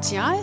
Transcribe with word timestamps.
Sozial 0.00 0.38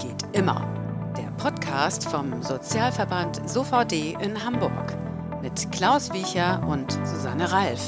geht 0.00 0.22
immer. 0.32 1.12
Der 1.18 1.32
Podcast 1.42 2.04
vom 2.04 2.40
Sozialverband 2.44 3.42
SOVD 3.50 4.16
in 4.22 4.44
Hamburg 4.44 4.96
mit 5.42 5.72
Klaus 5.72 6.12
Wiecher 6.12 6.64
und 6.68 6.92
Susanne 7.04 7.50
Ralf. 7.50 7.80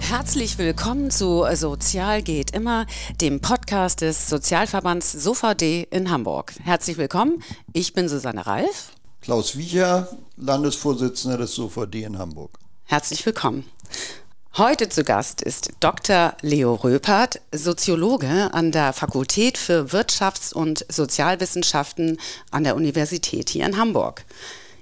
Herzlich 0.00 0.56
willkommen 0.56 1.10
zu 1.10 1.44
Sozial 1.52 2.22
geht 2.22 2.52
immer, 2.52 2.86
dem 3.20 3.40
Podcast 3.42 4.00
des 4.00 4.30
Sozialverbands 4.30 5.12
SOVD 5.12 5.88
in 5.90 6.10
Hamburg. 6.10 6.54
Herzlich 6.62 6.96
willkommen, 6.96 7.42
ich 7.74 7.92
bin 7.92 8.08
Susanne 8.08 8.46
Ralf. 8.46 8.92
Klaus 9.20 9.58
Wiecher, 9.58 10.08
Landesvorsitzender 10.38 11.36
des 11.36 11.54
SOVD 11.54 12.04
in 12.04 12.16
Hamburg. 12.16 12.58
Herzlich 12.84 13.26
willkommen. 13.26 13.64
Heute 14.56 14.88
zu 14.88 15.02
Gast 15.02 15.42
ist 15.42 15.72
Dr. 15.80 16.36
Leo 16.40 16.74
Röpert, 16.74 17.40
Soziologe 17.50 18.54
an 18.54 18.70
der 18.70 18.92
Fakultät 18.92 19.58
für 19.58 19.86
Wirtschafts- 19.86 20.54
und 20.54 20.86
Sozialwissenschaften 20.88 22.20
an 22.52 22.62
der 22.62 22.76
Universität 22.76 23.50
hier 23.50 23.66
in 23.66 23.76
Hamburg. 23.76 24.24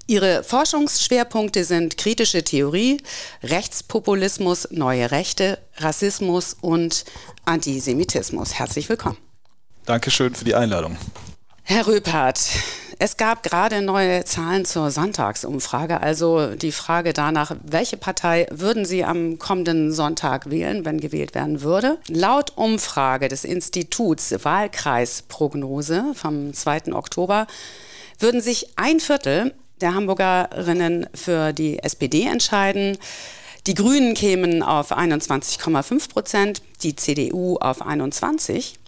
Ihre 0.06 0.44
Forschungsschwerpunkte 0.44 1.64
sind 1.64 1.96
kritische 1.96 2.44
Theorie, 2.44 2.98
Rechtspopulismus, 3.42 4.68
neue 4.72 5.10
Rechte, 5.10 5.58
Rassismus 5.78 6.54
und 6.60 7.06
Antisemitismus. 7.46 8.52
Herzlich 8.52 8.90
willkommen. 8.90 9.16
Dankeschön 9.86 10.34
für 10.34 10.44
die 10.44 10.54
Einladung. 10.54 10.98
Herr 11.62 11.86
Röpert, 11.86 12.40
es 13.02 13.16
gab 13.16 13.42
gerade 13.42 13.82
neue 13.82 14.24
Zahlen 14.24 14.64
zur 14.64 14.92
Sonntagsumfrage, 14.92 16.00
also 16.00 16.54
die 16.54 16.70
Frage 16.70 17.12
danach, 17.12 17.56
welche 17.64 17.96
Partei 17.96 18.46
würden 18.52 18.84
Sie 18.84 19.04
am 19.04 19.40
kommenden 19.40 19.90
Sonntag 19.92 20.50
wählen, 20.50 20.84
wenn 20.84 21.00
gewählt 21.00 21.34
werden 21.34 21.62
würde. 21.62 21.98
Laut 22.06 22.52
Umfrage 22.54 23.26
des 23.26 23.44
Instituts 23.44 24.32
Wahlkreisprognose 24.44 26.12
vom 26.14 26.54
2. 26.54 26.92
Oktober 26.92 27.48
würden 28.20 28.40
sich 28.40 28.68
ein 28.76 29.00
Viertel 29.00 29.52
der 29.80 29.94
Hamburgerinnen 29.94 31.08
für 31.12 31.52
die 31.52 31.80
SPD 31.80 32.22
entscheiden. 32.26 32.98
Die 33.66 33.74
Grünen 33.74 34.14
kämen 34.14 34.62
auf 34.62 34.96
21,5 34.96 36.08
Prozent, 36.08 36.62
die 36.84 36.94
CDU 36.94 37.56
auf 37.56 37.82
21 37.82 38.78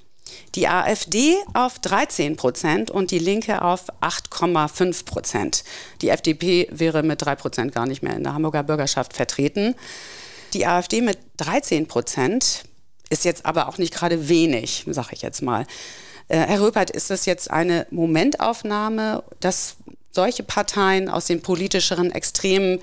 die 0.54 0.68
AfD 0.68 1.36
auf 1.52 1.78
13 1.78 2.36
Prozent 2.36 2.90
und 2.90 3.10
die 3.10 3.18
Linke 3.18 3.62
auf 3.62 3.86
8,5 4.00 5.04
Prozent. 5.04 5.64
Die 6.00 6.08
FDP 6.08 6.68
wäre 6.70 7.02
mit 7.02 7.22
3 7.22 7.34
Prozent 7.36 7.74
gar 7.74 7.86
nicht 7.86 8.02
mehr 8.02 8.14
in 8.14 8.22
der 8.22 8.34
Hamburger 8.34 8.62
Bürgerschaft 8.62 9.14
vertreten. 9.14 9.74
Die 10.52 10.66
AfD 10.66 11.00
mit 11.00 11.18
13 11.38 11.86
Prozent 11.86 12.64
ist 13.10 13.24
jetzt 13.24 13.44
aber 13.46 13.68
auch 13.68 13.78
nicht 13.78 13.92
gerade 13.92 14.28
wenig, 14.28 14.84
sage 14.88 15.10
ich 15.12 15.22
jetzt 15.22 15.42
mal. 15.42 15.66
Äh, 16.28 16.38
Herr 16.38 16.60
Röpert, 16.60 16.90
ist 16.90 17.10
das 17.10 17.26
jetzt 17.26 17.50
eine 17.50 17.86
Momentaufnahme, 17.90 19.24
dass 19.40 19.76
solche 20.12 20.42
Parteien 20.42 21.08
aus 21.08 21.26
den 21.26 21.42
politischeren 21.42 22.12
Extremen 22.12 22.80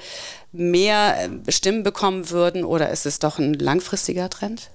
mehr 0.52 1.30
äh, 1.48 1.52
Stimmen 1.52 1.84
bekommen 1.84 2.30
würden 2.30 2.64
oder 2.64 2.90
ist 2.90 3.06
es 3.06 3.20
doch 3.20 3.40
ein 3.40 3.54
langfristiger 3.54 4.30
Trend? 4.30 4.70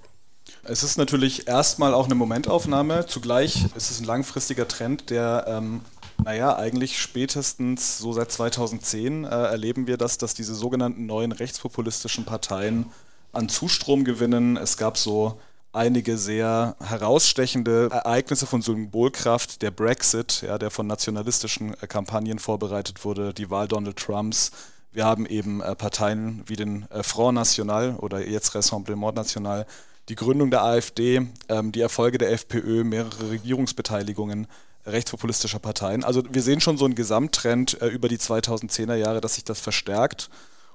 Es 0.63 0.83
ist 0.83 0.97
natürlich 0.97 1.47
erstmal 1.47 1.95
auch 1.95 2.07
eine 2.07 2.15
Momentaufnahme. 2.15 3.07
Zugleich 3.07 3.67
ist 3.77 3.91
es 3.91 4.01
ein 4.01 4.05
langfristiger 4.05 4.67
Trend, 4.67 5.11
der, 5.11 5.45
ähm, 5.49 5.81
naja, 6.25 6.57
eigentlich 6.57 7.01
spätestens 7.01 7.99
so 7.99 8.13
seit 8.13 8.33
2010 8.33 9.25
äh, 9.25 9.29
erleben 9.29 9.87
wir 9.87 9.97
das, 9.97 10.19
dass 10.19 10.35
diese 10.35 10.55
sogenannten 10.55 11.07
neuen 11.07 11.33
rechtspopulistischen 11.33 12.25
Parteien 12.25 12.87
an 13.33 13.49
Zustrom 13.49 14.05
gewinnen. 14.05 14.57
Es 14.57 14.77
gab 14.77 14.99
so 14.99 15.39
einige 15.73 16.17
sehr 16.17 16.75
herausstechende 16.83 17.91
Ereignisse 17.93 18.47
von 18.47 18.63
Symbolkraft. 18.63 19.63
Der 19.63 19.71
Brexit, 19.71 20.43
ja, 20.43 20.59
der 20.59 20.71
von 20.71 20.87
nationalistischen 20.87 21.75
äh, 21.81 21.87
Kampagnen 21.87 22.39
vorbereitet 22.39 23.05
wurde, 23.05 23.35
die 23.35 23.51
Wahl 23.51 23.69
Donald 23.69 23.97
Trumps. 23.97 24.51
Wir 24.93 25.05
haben 25.05 25.27
eben 25.27 25.61
äh, 25.61 25.77
Parteien 25.77 26.43
wie 26.47 26.57
den 26.57 26.91
äh, 26.91 27.03
Front 27.03 27.35
National 27.35 27.97
oder 27.97 28.27
jetzt 28.27 28.55
Rassemblement 28.55 29.15
National, 29.15 29.67
die 30.09 30.15
Gründung 30.15 30.51
der 30.51 30.63
AfD, 30.63 31.27
ähm, 31.49 31.73
die 31.73 31.81
Erfolge 31.81 32.19
der 32.19 32.33
FPÖ, 32.33 32.85
mehrere 32.85 33.31
Regierungsbeteiligungen 33.31 34.47
rechtspopulistischer 34.87 35.59
Parteien. 35.59 36.05
Also 36.05 36.23
wir 36.31 36.43
sehen 36.43 36.61
schon 36.61 36.79
so 36.79 36.85
einen 36.85 36.95
Gesamttrend 36.95 37.81
äh, 37.83 37.89
über 37.89 38.09
die 38.09 38.19
2010er 38.19 38.95
Jahre, 38.95 39.21
dass 39.21 39.35
sich 39.35 39.45
das 39.45 39.61
verstärkt. 39.61 40.31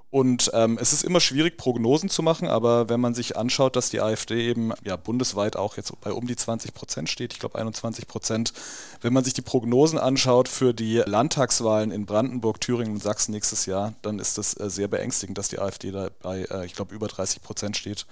Und 0.09 0.51
ähm, 0.53 0.77
es 0.81 0.91
ist 0.91 1.05
immer 1.05 1.21
schwierig, 1.21 1.55
Prognosen 1.55 2.09
zu 2.09 2.21
machen, 2.21 2.49
aber 2.49 2.89
wenn 2.89 2.99
man 2.99 3.13
sich 3.13 3.37
anschaut, 3.37 3.77
dass 3.77 3.89
die 3.89 4.01
AfD 4.01 4.45
eben 4.49 4.73
ja 4.83 4.97
bundesweit 4.97 5.55
auch 5.55 5.77
jetzt 5.77 5.93
bei 6.01 6.11
um 6.11 6.27
die 6.27 6.35
20 6.35 6.73
Prozent 6.73 7.09
steht, 7.09 7.31
ich 7.31 7.39
glaube 7.39 7.57
21 7.57 8.07
Prozent, 8.07 8.51
wenn 8.99 9.13
man 9.13 9.23
sich 9.23 9.33
die 9.33 9.41
Prognosen 9.41 9.97
anschaut 9.97 10.49
für 10.49 10.73
die 10.73 10.97
Landtagswahlen 10.97 11.91
in 11.91 12.05
Brandenburg, 12.05 12.59
Thüringen 12.59 12.95
und 12.95 13.01
Sachsen 13.01 13.31
nächstes 13.31 13.65
Jahr, 13.65 13.93
dann 14.01 14.19
ist 14.19 14.37
das 14.37 14.59
äh, 14.59 14.69
sehr 14.69 14.89
beängstigend, 14.89 15.37
dass 15.37 15.47
die 15.47 15.59
AfD 15.59 15.91
da 15.91 16.09
bei, 16.21 16.41
äh, 16.41 16.65
ich 16.65 16.75
glaube, 16.75 16.93
über 16.93 17.07
30 17.07 17.41
Prozent 17.41 17.77
steht 17.77 18.05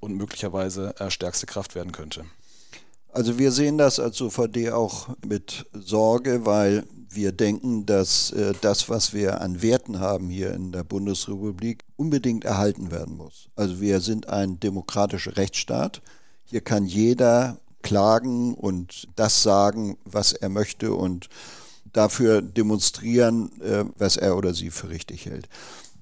und 0.00 0.14
möglicherweise 0.14 0.94
äh, 0.98 1.10
stärkste 1.10 1.46
Kraft 1.46 1.74
werden 1.74 1.92
könnte. 1.92 2.24
Also 3.12 3.38
wir 3.38 3.50
sehen 3.50 3.76
das 3.76 3.98
als 3.98 4.20
OVD 4.20 4.70
auch 4.70 5.08
mit 5.26 5.66
Sorge, 5.72 6.46
weil 6.46 6.84
wir 7.08 7.32
denken, 7.32 7.84
dass 7.84 8.30
äh, 8.32 8.54
das, 8.60 8.88
was 8.88 9.12
wir 9.12 9.40
an 9.40 9.62
Werten 9.62 9.98
haben 9.98 10.30
hier 10.30 10.54
in 10.54 10.70
der 10.70 10.84
Bundesrepublik, 10.84 11.84
unbedingt 11.96 12.44
erhalten 12.44 12.90
werden 12.92 13.16
muss. 13.16 13.48
Also 13.56 13.80
wir 13.80 14.00
sind 14.00 14.28
ein 14.28 14.60
demokratischer 14.60 15.36
Rechtsstaat. 15.36 16.02
Hier 16.44 16.60
kann 16.60 16.86
jeder 16.86 17.58
klagen 17.82 18.54
und 18.54 19.08
das 19.16 19.42
sagen, 19.42 19.98
was 20.04 20.32
er 20.32 20.48
möchte 20.48 20.94
und 20.94 21.28
dafür 21.92 22.42
demonstrieren, 22.42 23.60
äh, 23.60 23.84
was 23.96 24.16
er 24.16 24.36
oder 24.36 24.54
sie 24.54 24.70
für 24.70 24.90
richtig 24.90 25.26
hält. 25.26 25.48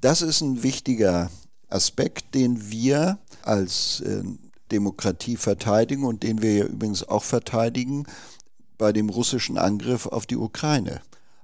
Das 0.02 0.20
ist 0.20 0.42
ein 0.42 0.62
wichtiger 0.62 1.30
Aspekt, 1.68 2.34
den 2.34 2.70
wir 2.70 3.18
als 3.42 4.00
äh, 4.00 4.22
Demokratie 4.70 5.36
verteidigen 5.36 6.04
und 6.04 6.22
den 6.22 6.42
wir 6.42 6.54
ja 6.54 6.64
übrigens 6.64 7.06
auch 7.06 7.24
verteidigen 7.24 8.06
bei 8.76 8.92
dem 8.92 9.08
russischen 9.08 9.58
Angriff 9.58 10.06
auf 10.06 10.26
die 10.26 10.36
Ukraine. 10.36 11.00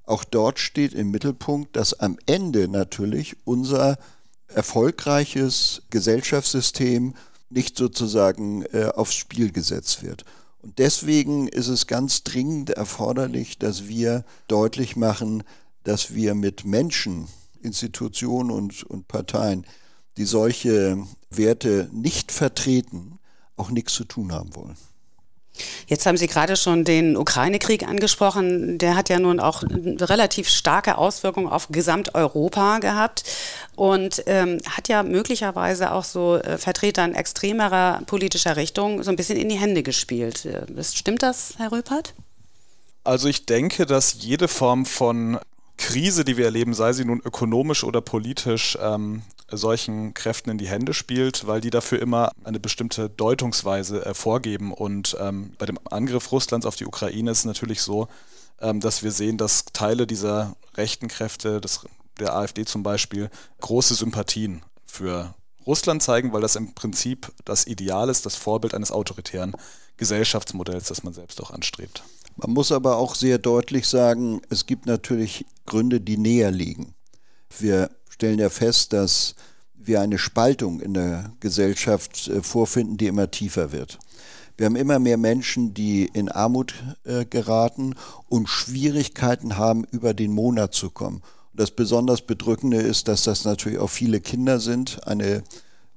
Auch 0.06 0.24
dort 0.24 0.58
steht 0.58 0.92
im 0.92 1.10
Mittelpunkt, 1.10 1.76
dass 1.76 1.98
am 1.98 2.18
Ende 2.26 2.68
natürlich 2.68 3.36
unser 3.44 3.98
erfolgreiches 4.48 5.82
Gesellschaftssystem 5.90 7.14
nicht 7.50 7.76
sozusagen 7.76 8.64
äh, 8.72 8.90
aufs 8.94 9.14
Spiel 9.14 9.50
gesetzt 9.52 10.02
wird. 10.02 10.24
Und 10.62 10.78
deswegen 10.78 11.48
ist 11.48 11.68
es 11.68 11.86
ganz 11.86 12.24
dringend 12.24 12.70
erforderlich, 12.70 13.58
dass 13.58 13.86
wir 13.88 14.24
deutlich 14.48 14.96
machen, 14.96 15.42
dass 15.84 16.14
wir 16.14 16.34
mit 16.34 16.64
Menschen, 16.64 17.28
Institutionen 17.62 18.50
und, 18.50 18.82
und 18.84 19.08
Parteien 19.08 19.66
die 20.16 20.24
solche 20.24 20.98
Werte 21.30 21.88
nicht 21.92 22.32
vertreten, 22.32 23.18
auch 23.56 23.70
nichts 23.70 23.94
zu 23.94 24.04
tun 24.04 24.32
haben 24.32 24.54
wollen. 24.54 24.76
Jetzt 25.86 26.04
haben 26.06 26.16
Sie 26.16 26.26
gerade 26.26 26.56
schon 26.56 26.84
den 26.84 27.16
Ukraine-Krieg 27.16 27.86
angesprochen. 27.86 28.78
Der 28.78 28.96
hat 28.96 29.08
ja 29.08 29.20
nun 29.20 29.38
auch 29.38 29.62
relativ 29.62 30.48
starke 30.48 30.98
Auswirkungen 30.98 31.46
auf 31.46 31.68
Gesamteuropa 31.68 32.78
gehabt 32.78 33.24
und 33.76 34.24
ähm, 34.26 34.58
hat 34.68 34.88
ja 34.88 35.04
möglicherweise 35.04 35.92
auch 35.92 36.04
so 36.04 36.36
äh, 36.36 36.58
Vertretern 36.58 37.14
extremerer 37.14 38.02
politischer 38.06 38.56
Richtung 38.56 39.02
so 39.04 39.10
ein 39.10 39.16
bisschen 39.16 39.38
in 39.38 39.48
die 39.48 39.58
Hände 39.58 39.84
gespielt. 39.84 40.44
Äh, 40.44 40.66
stimmt 40.82 41.22
das, 41.22 41.54
Herr 41.58 41.70
Röpert? 41.70 42.14
Also 43.04 43.28
ich 43.28 43.46
denke, 43.46 43.86
dass 43.86 44.16
jede 44.22 44.48
Form 44.48 44.86
von 44.86 45.38
Krise, 45.76 46.24
die 46.24 46.36
wir 46.36 46.46
erleben, 46.46 46.74
sei 46.74 46.92
sie 46.92 47.04
nun 47.04 47.20
ökonomisch 47.24 47.84
oder 47.84 48.00
politisch, 48.00 48.78
ähm, 48.80 49.22
solchen 49.50 50.14
Kräften 50.14 50.50
in 50.50 50.58
die 50.58 50.68
Hände 50.68 50.94
spielt, 50.94 51.46
weil 51.46 51.60
die 51.60 51.70
dafür 51.70 52.00
immer 52.00 52.32
eine 52.44 52.60
bestimmte 52.60 53.10
Deutungsweise 53.10 54.04
äh, 54.04 54.14
vorgeben. 54.14 54.72
Und 54.72 55.16
ähm, 55.20 55.52
bei 55.58 55.66
dem 55.66 55.78
Angriff 55.90 56.32
Russlands 56.32 56.66
auf 56.66 56.76
die 56.76 56.86
Ukraine 56.86 57.30
ist 57.30 57.38
es 57.40 57.44
natürlich 57.44 57.82
so, 57.82 58.08
ähm, 58.60 58.80
dass 58.80 59.02
wir 59.02 59.12
sehen, 59.12 59.38
dass 59.38 59.66
Teile 59.66 60.06
dieser 60.06 60.56
rechten 60.76 61.08
Kräfte, 61.08 61.60
des, 61.60 61.86
der 62.18 62.34
AfD 62.34 62.64
zum 62.64 62.82
Beispiel, 62.82 63.30
große 63.60 63.94
Sympathien 63.94 64.62
für 64.86 65.34
Russland 65.66 66.02
zeigen, 66.02 66.32
weil 66.32 66.42
das 66.42 66.56
im 66.56 66.74
Prinzip 66.74 67.32
das 67.44 67.66
Ideal 67.66 68.08
ist, 68.08 68.26
das 68.26 68.36
Vorbild 68.36 68.74
eines 68.74 68.92
autoritären 68.92 69.56
Gesellschaftsmodells, 69.96 70.88
das 70.88 71.02
man 71.02 71.14
selbst 71.14 71.40
auch 71.42 71.50
anstrebt. 71.50 72.02
Man 72.36 72.50
muss 72.50 72.72
aber 72.72 72.96
auch 72.96 73.14
sehr 73.14 73.38
deutlich 73.38 73.86
sagen, 73.86 74.42
es 74.50 74.66
gibt 74.66 74.86
natürlich 74.86 75.46
Gründe, 75.66 76.00
die 76.00 76.16
näher 76.16 76.50
liegen. 76.50 76.94
Wir 77.58 77.90
stellen 78.08 78.38
ja 78.38 78.50
fest, 78.50 78.92
dass 78.92 79.34
wir 79.74 80.00
eine 80.00 80.18
Spaltung 80.18 80.80
in 80.80 80.94
der 80.94 81.32
Gesellschaft 81.40 82.28
äh, 82.28 82.42
vorfinden, 82.42 82.96
die 82.96 83.06
immer 83.06 83.30
tiefer 83.30 83.72
wird. 83.72 83.98
Wir 84.56 84.66
haben 84.66 84.76
immer 84.76 84.98
mehr 84.98 85.16
Menschen, 85.16 85.74
die 85.74 86.06
in 86.06 86.28
Armut 86.28 86.74
äh, 87.04 87.24
geraten 87.24 87.96
und 88.28 88.48
Schwierigkeiten 88.48 89.58
haben, 89.58 89.84
über 89.90 90.14
den 90.14 90.32
Monat 90.32 90.74
zu 90.74 90.90
kommen. 90.90 91.22
Und 91.52 91.60
das 91.60 91.72
besonders 91.72 92.22
Bedrückende 92.22 92.78
ist, 92.78 93.08
dass 93.08 93.24
das 93.24 93.44
natürlich 93.44 93.78
auch 93.78 93.90
viele 93.90 94.20
Kinder 94.20 94.60
sind. 94.60 95.06
Eine 95.06 95.42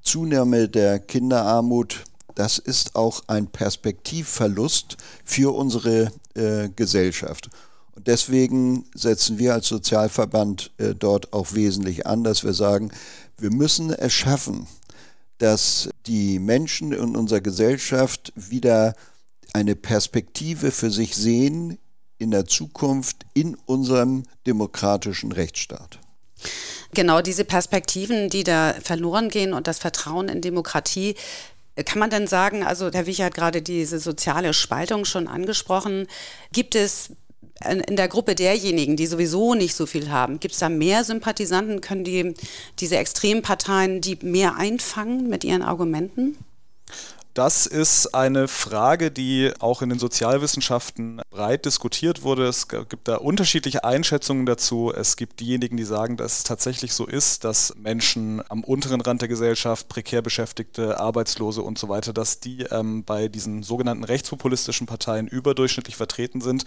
Zunahme 0.01 0.67
der 0.69 0.99
Kinderarmut 0.99 2.03
das 2.37 2.59
ist 2.59 2.95
auch 2.95 3.23
ein 3.25 3.47
Perspektivverlust 3.47 4.97
für 5.25 5.55
unsere 5.55 6.11
äh, 6.35 6.69
Gesellschaft. 6.69 7.49
Und 7.97 8.05
deswegen 8.05 8.85
setzen 8.93 9.39
wir 9.39 9.55
als 9.55 9.67
Sozialverband 9.69 10.69
äh, 10.77 10.93
dort 10.93 11.33
auch 11.33 11.53
wesentlich 11.53 12.05
an, 12.05 12.23
dass 12.23 12.43
wir 12.43 12.53
sagen, 12.53 12.91
wir 13.39 13.51
müssen 13.51 13.91
es 13.91 14.13
schaffen, 14.13 14.67
dass 15.39 15.89
die 16.05 16.37
Menschen 16.37 16.91
in 16.91 17.15
unserer 17.15 17.41
Gesellschaft 17.41 18.33
wieder 18.35 18.93
eine 19.53 19.75
Perspektive 19.75 20.69
für 20.69 20.91
sich 20.91 21.15
sehen 21.15 21.79
in 22.19 22.29
der 22.29 22.45
Zukunft 22.45 23.25
in 23.33 23.55
unserem 23.65 24.25
demokratischen 24.45 25.31
Rechtsstaat. 25.31 25.97
Genau 26.93 27.21
diese 27.21 27.45
Perspektiven, 27.45 28.29
die 28.29 28.43
da 28.43 28.75
verloren 28.79 29.29
gehen 29.29 29.53
und 29.53 29.65
das 29.65 29.79
Vertrauen 29.79 30.29
in 30.29 30.41
Demokratie, 30.41 31.15
kann 31.83 31.97
man 31.97 32.11
denn 32.11 32.27
sagen, 32.27 32.63
also 32.63 32.91
Herr 32.91 33.07
Wiecher 33.07 33.25
hat 33.25 33.33
gerade 33.33 33.63
diese 33.63 33.97
soziale 33.97 34.53
Spaltung 34.53 35.03
schon 35.03 35.27
angesprochen, 35.27 36.05
gibt 36.51 36.75
es 36.75 37.09
in 37.87 37.95
der 37.95 38.07
Gruppe 38.07 38.35
derjenigen, 38.35 38.95
die 38.97 39.07
sowieso 39.07 39.55
nicht 39.55 39.75
so 39.75 39.85
viel 39.85 40.09
haben, 40.09 40.39
gibt 40.39 40.53
es 40.53 40.59
da 40.59 40.69
mehr 40.69 41.03
Sympathisanten? 41.03 41.81
Können 41.81 42.03
die 42.03 42.33
diese 42.79 42.97
Extremparteien 42.97 44.01
die 44.01 44.17
mehr 44.21 44.55
einfangen 44.57 45.27
mit 45.27 45.43
ihren 45.43 45.63
Argumenten? 45.63 46.37
Das 47.37 47.67
ist 47.67 48.15
eine 48.15 48.47
Frage, 48.47 49.11
die 49.11 49.51
auch 49.59 49.83
in 49.83 49.89
den 49.89 49.99
Sozialwissenschaften 49.99 51.21
breit 51.29 51.65
diskutiert 51.65 52.23
wurde. 52.23 52.47
Es 52.47 52.67
gibt 52.67 53.07
da 53.07 53.17
unterschiedliche 53.17 53.83
Einschätzungen 53.83 54.47
dazu. 54.47 54.91
Es 54.91 55.17
gibt 55.17 55.39
diejenigen, 55.39 55.77
die 55.77 55.83
sagen, 55.83 56.17
dass 56.17 56.39
es 56.39 56.43
tatsächlich 56.45 56.93
so 56.93 57.05
ist, 57.05 57.43
dass 57.43 57.75
Menschen 57.75 58.41
am 58.49 58.63
unteren 58.63 59.01
Rand 59.01 59.21
der 59.21 59.27
Gesellschaft, 59.27 59.87
prekär 59.87 60.23
Beschäftigte, 60.23 60.99
Arbeitslose 60.99 61.61
und 61.61 61.77
so 61.77 61.89
weiter, 61.89 62.11
dass 62.11 62.39
die 62.39 62.63
ähm, 62.71 63.03
bei 63.03 63.27
diesen 63.27 63.61
sogenannten 63.61 64.03
rechtspopulistischen 64.03 64.87
Parteien 64.87 65.27
überdurchschnittlich 65.27 65.95
vertreten 65.95 66.41
sind. 66.41 66.65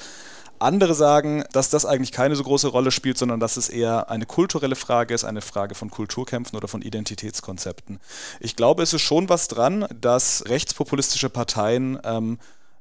Andere 0.61 0.95
sagen, 0.95 1.45
dass 1.53 1.71
das 1.71 1.87
eigentlich 1.87 2.13
keine 2.13 2.37
so 2.37 2.43
große 2.43 2.69
Rolle 2.69 2.91
spielt, 2.91 3.19
sondern 3.19 3.41
dass 3.41 3.57
es 3.57 3.69
eher 3.69 4.11
eine 4.11 4.27
kulturelle 4.27 4.77
Frage 4.77 5.15
ist, 5.15 5.25
eine 5.25 5.41
Frage 5.41 5.75
von 5.75 5.91
Kulturkämpfen 5.91 6.57
oder 6.57 6.69
von 6.69 6.83
Identitätskonzepten. 6.83 8.01
Ich 8.41 8.57
glaube, 8.57 8.83
es 8.83 8.93
ist 8.93 9.03
schon 9.03 9.29
was 9.29 9.49
dran, 9.49 9.87
dass 10.01 10.45
rechtspopulistische 10.47 11.31
Parteien 11.31 11.99
ähm, 12.05 12.39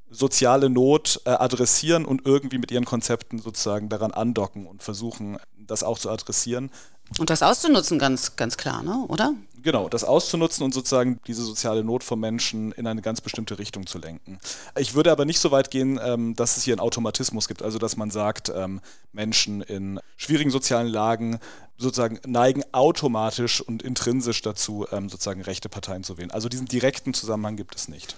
soziale 0.10 0.70
Not 0.70 1.22
äh, 1.26 1.30
adressieren 1.30 2.06
und 2.06 2.26
irgendwie 2.26 2.58
mit 2.58 2.72
ihren 2.72 2.86
Konzepten 2.86 3.40
sozusagen 3.40 3.90
daran 3.90 4.12
andocken 4.12 4.66
und 4.66 4.84
versuchen, 4.84 5.38
das 5.58 5.84
auch 5.84 6.00
zu 6.00 6.10
adressieren. 6.10 6.72
Und 7.18 7.30
das 7.30 7.42
auszunutzen, 7.42 7.98
ganz, 8.00 8.36
ganz 8.36 8.58
klar, 8.58 8.84
ne? 8.84 9.06
oder? 9.08 9.34
Genau, 9.62 9.90
das 9.90 10.04
auszunutzen 10.04 10.64
und 10.64 10.74
sozusagen 10.74 11.20
diese 11.28 11.44
soziale 11.44 11.84
Not 11.84 12.04
von 12.04 12.20
Menschen 12.20 12.72
in 12.72 12.88
eine 12.88 13.02
ganz 13.02 13.20
bestimmte 13.20 13.60
Richtung 13.60 13.88
zu 13.88 13.98
lenken. 13.98 14.40
Ich 14.78 14.94
würde 14.94 15.12
aber 15.12 15.26
nicht 15.26 15.40
so 15.40 15.52
weit 15.52 15.70
gehen, 15.70 16.00
ähm, 16.02 16.36
dass 16.36 16.56
es 16.56 16.64
hier 16.64 16.74
einen 16.74 16.80
Automatismus 16.80 17.48
gibt, 17.48 17.62
also 17.62 17.78
dass 17.78 17.98
man 17.98 18.10
sagt, 18.10 18.52
ähm, 18.56 18.80
Menschen 19.12 19.62
in 19.62 20.00
schwierigen 20.16 20.52
sozialen 20.52 20.88
Lagen 20.88 21.40
sozusagen 21.78 22.20
neigen 22.26 22.64
automatisch 22.72 23.62
und 23.62 23.84
intrinsisch 23.84 24.42
dazu, 24.42 24.86
ähm, 24.92 25.10
sozusagen 25.10 25.42
rechte 25.42 25.68
Parteien 25.68 26.04
zu 26.04 26.18
wählen. 26.18 26.32
Also 26.32 26.48
diesen 26.48 26.68
direkten 26.68 27.14
Zusammenhang 27.14 27.56
gibt 27.56 27.76
es 27.76 27.88
nicht. 27.88 28.18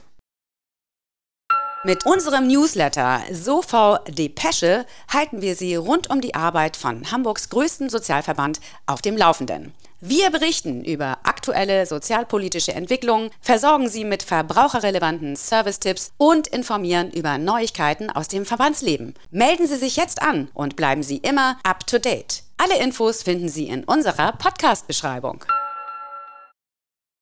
Mit 1.84 2.06
unserem 2.06 2.46
Newsletter 2.46 3.22
SOV 3.32 4.02
Depesche 4.08 4.86
halten 5.12 5.42
wir 5.42 5.56
Sie 5.56 5.74
rund 5.74 6.12
um 6.12 6.22
die 6.22 6.36
Arbeit 6.36 6.78
von 6.78 7.12
Hamburgs 7.12 7.50
größten 7.50 7.90
Sozialverband 7.90 8.62
auf 8.86 9.02
dem 9.02 9.18
Laufenden. 9.18 9.74
Wir 10.00 10.30
berichten 10.30 10.84
über 10.84 11.18
aktuelle 11.24 11.88
sozialpolitische 11.88 12.74
Entwicklungen, 12.74 13.32
versorgen 13.42 13.90
Sie 13.90 14.06
mit 14.06 14.22
verbraucherrelevanten 14.22 15.36
Service-Tipps 15.36 16.12
und 16.18 16.48
informieren 16.50 17.10
über 17.10 17.40
Neuigkeiten 17.40 18.12
aus 18.12 18.28
dem 18.28 18.46
Verbandsleben. 18.46 19.16
Melden 19.32 19.66
Sie 19.66 19.78
sich 19.78 19.96
jetzt 19.96 20.22
an 20.22 20.50
und 20.54 20.76
bleiben 20.76 21.02
Sie 21.02 21.18
immer 21.18 21.58
up 21.64 21.88
to 21.88 21.98
date. 21.98 22.44
Alle 22.58 22.80
Infos 22.80 23.24
finden 23.24 23.50
Sie 23.50 23.68
in 23.68 23.86
unserer 23.86 24.34
Podcast-Beschreibung. 24.34 25.46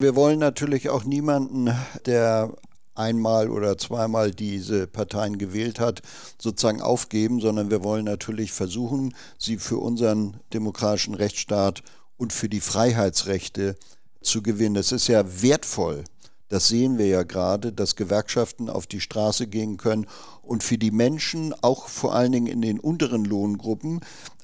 Wir 0.02 0.18
wollen 0.18 0.40
natürlich 0.40 0.90
auch 0.90 1.06
niemanden, 1.06 1.74
der 2.06 2.54
einmal 3.00 3.50
oder 3.50 3.78
zweimal 3.78 4.32
diese 4.32 4.86
Parteien 4.86 5.38
gewählt 5.38 5.80
hat, 5.80 6.02
sozusagen 6.38 6.82
aufgeben, 6.82 7.40
sondern 7.40 7.72
wir 7.72 7.84
wollen 7.84 8.06
natürlich 8.06 8.52
versuchen, 8.52 9.16
sie 9.38 9.58
für 9.58 9.78
unseren 9.78 10.38
demokratischen 10.54 11.16
Rechtsstaat 11.16 11.82
und 12.18 12.34
für 12.34 12.50
die 12.50 12.60
Freiheitsrechte 12.60 13.76
zu 14.22 14.44
gewinnen. 14.44 14.76
Es 14.76 14.92
ist 14.92 15.08
ja 15.08 15.24
wertvoll, 15.42 16.04
das 16.50 16.68
sehen 16.68 16.98
wir 16.98 17.08
ja 17.08 17.24
gerade, 17.24 17.72
dass 17.72 17.96
Gewerkschaften 17.96 18.70
auf 18.70 18.88
die 18.88 19.02
Straße 19.02 19.48
gehen 19.48 19.78
können 19.78 20.08
und 20.42 20.64
für 20.64 20.78
die 20.78 20.92
Menschen, 20.92 21.54
auch 21.62 21.88
vor 21.88 22.16
allen 22.16 22.32
Dingen 22.32 22.48
in 22.48 22.62
den 22.62 22.80
unteren 22.80 23.24
Lohngruppen, 23.24 24.02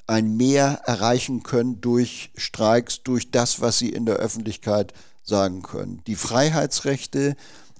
ein 0.08 0.38
Mehr 0.38 0.82
erreichen 0.86 1.42
können 1.42 1.82
durch 1.82 2.32
Streiks, 2.36 3.02
durch 3.04 3.32
das, 3.32 3.60
was 3.60 3.80
sie 3.80 3.90
in 3.90 4.06
der 4.06 4.18
Öffentlichkeit 4.18 4.94
sagen 5.24 5.64
können. 5.64 6.02
Die 6.06 6.16
Freiheitsrechte 6.16 7.36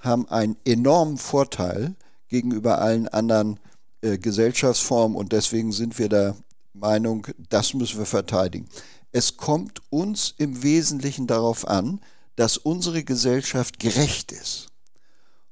haben 0.06 0.28
einen 0.30 0.58
enormen 0.66 1.18
Vorteil 1.18 1.96
gegenüber 2.28 2.80
allen 2.80 3.08
anderen 3.08 3.60
äh, 4.02 4.18
Gesellschaftsformen 4.18 5.18
und 5.18 5.32
deswegen 5.32 5.72
sind 5.72 5.98
wir 6.00 6.10
der 6.10 6.36
Meinung, 6.74 7.28
das 7.50 7.74
müssen 7.74 8.00
wir 8.00 8.06
verteidigen. 8.06 8.68
Es 9.12 9.38
kommt 9.38 9.82
uns 9.90 10.34
im 10.38 10.62
Wesentlichen 10.64 11.28
darauf 11.28 11.68
an, 11.68 12.02
dass 12.36 12.58
unsere 12.58 13.04
Gesellschaft 13.04 13.80
gerecht 13.80 14.32
ist. 14.32 14.68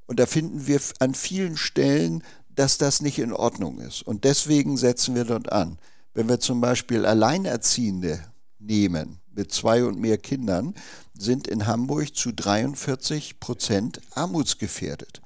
Und 0.06 0.20
da 0.20 0.26
finden 0.26 0.68
wir 0.68 0.82
an 1.00 1.16
vielen 1.16 1.56
Stellen, 1.56 2.24
dass 2.50 2.78
das 2.78 3.02
nicht 3.02 3.20
in 3.20 3.32
Ordnung 3.32 3.80
ist. 3.80 4.02
Und 4.04 4.26
deswegen 4.26 4.78
setzen 4.78 5.16
wir 5.16 5.24
dort 5.24 5.52
an. 5.52 5.80
Wenn 6.14 6.28
wir 6.30 6.40
zum 6.40 6.62
Beispiel 6.62 7.06
Alleinerziehende 7.06 8.24
nehmen 8.60 9.23
mit 9.36 9.52
zwei 9.52 9.84
und 9.84 10.00
mehr 10.00 10.18
Kindern, 10.18 10.74
sind 11.18 11.48
in 11.48 11.68
Hamburg 11.68 12.16
zu 12.16 12.32
43 12.32 13.40
Prozent 13.40 14.02
armutsgefährdet. 14.16 15.22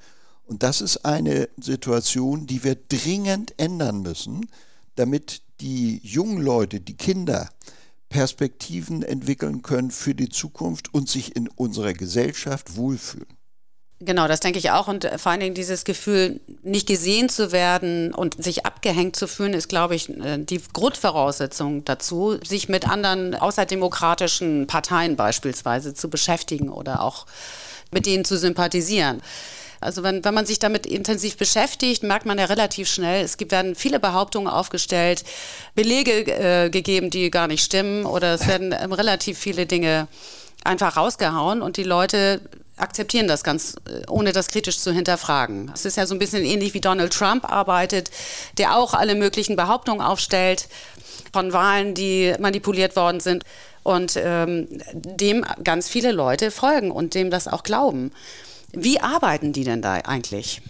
Und 0.45 0.63
das 0.63 0.81
ist 0.81 1.06
eine 1.06 1.50
Situation, 1.57 2.48
die 2.48 2.63
wir 2.63 2.75
dringend 2.75 3.54
ändern 3.57 4.01
müssen, 4.01 4.48
damit 4.95 5.42
die 5.59 6.00
jungen 6.04 6.42
Leute, 6.42 6.80
die 6.80 6.95
Kinder, 6.95 7.50
Perspektiven 8.09 9.04
entwickeln 9.04 9.61
können 9.61 9.92
für 9.92 10.16
die 10.16 10.30
Zukunft 10.30 10.94
und 10.94 11.09
sich 11.09 11.35
in 11.35 11.49
unserer 11.49 11.94
Gesellschaft 11.94 12.78
wohlfühlen. 12.78 13.36
Genau, 13.99 14.27
das 14.27 14.42
denke 14.42 14.59
ich 14.59 14.69
auch. 14.69 14.87
Und 14.87 15.09
vor 15.18 15.31
allen 15.31 15.39
Dingen 15.39 15.56
dieses 15.56 15.83
Gefühl, 15.83 16.39
nicht 16.61 16.87
gesehen 16.87 17.30
zu 17.30 17.51
werden 17.51 18.13
und 18.13 18.42
sich 18.44 18.66
abgehängt 18.66 19.16
zu 19.16 19.27
fühlen, 19.27 19.56
ist, 19.56 19.69
glaube 19.69 19.95
ich, 19.95 20.09
äh, 20.09 20.37
die 20.37 20.61
Grundvoraussetzung 20.71 21.83
dazu, 21.83 22.37
sich 22.45 22.69
mit 22.69 22.87
anderen 22.87 23.33
außerdemokratischen 23.33 24.68
Parteien 24.68 25.16
beispielsweise 25.16 25.95
zu 25.95 26.09
beschäftigen 26.11 26.69
oder 26.69 27.01
auch 27.01 27.25
mit 27.92 28.06
denen 28.06 28.23
zu 28.23 28.37
sympathisieren. 28.37 29.21
Also 29.80 30.04
wenn, 30.04 30.23
wenn 30.23 30.33
man 30.33 30.45
sich 30.45 30.59
damit 30.59 30.85
intensiv 30.85 31.37
beschäftigt, 31.37 32.04
merkt 32.04 32.25
man 32.25 32.37
ja 32.37 32.45
relativ 32.45 32.87
schnell, 32.87 33.23
es 33.23 33.37
gibt, 33.37 33.51
werden 33.51 33.75
viele 33.75 33.99
Behauptungen 33.99 34.47
aufgestellt, 34.47 35.23
Belege 35.75 36.11
äh, 36.31 36.69
gegeben, 36.69 37.09
die 37.09 37.31
gar 37.31 37.47
nicht 37.47 37.63
stimmen 37.63 38.06
oder 38.06 38.33
es 38.33 38.47
werden 38.47 38.75
ähm, 38.80 38.92
relativ 38.94 39.37
viele 39.37 39.66
Dinge 39.66 40.07
einfach 40.63 40.97
rausgehauen 40.97 41.61
und 41.61 41.77
die 41.77 41.83
Leute 41.83 42.42
akzeptieren 42.77 43.27
das 43.27 43.43
ganz, 43.43 43.75
äh, 43.87 44.09
ohne 44.09 44.31
das 44.31 44.47
kritisch 44.47 44.79
zu 44.79 44.91
hinterfragen. 44.91 45.71
Es 45.73 45.85
ist 45.85 45.97
ja 45.97 46.05
so 46.05 46.15
ein 46.15 46.19
bisschen 46.19 46.43
ähnlich 46.43 46.73
wie 46.73 46.81
Donald 46.81 47.13
Trump 47.13 47.51
arbeitet, 47.51 48.11
der 48.57 48.77
auch 48.77 48.93
alle 48.93 49.15
möglichen 49.15 49.55
Behauptungen 49.55 50.01
aufstellt 50.01 50.67
von 51.33 51.53
Wahlen, 51.53 51.93
die 51.93 52.33
manipuliert 52.39 52.95
worden 52.95 53.19
sind 53.19 53.43
und 53.83 54.13
ähm, 54.17 54.67
dem 54.93 55.45
ganz 55.63 55.89
viele 55.89 56.11
Leute 56.11 56.51
folgen 56.51 56.91
und 56.91 57.15
dem 57.15 57.29
das 57.29 57.47
auch 57.47 57.63
glauben. 57.63 58.11
Wie 58.71 58.99
arbeiten 58.99 59.53
die 59.53 59.63
denn 59.63 59.81
da 59.81 59.93
eigentlich? 59.93 60.61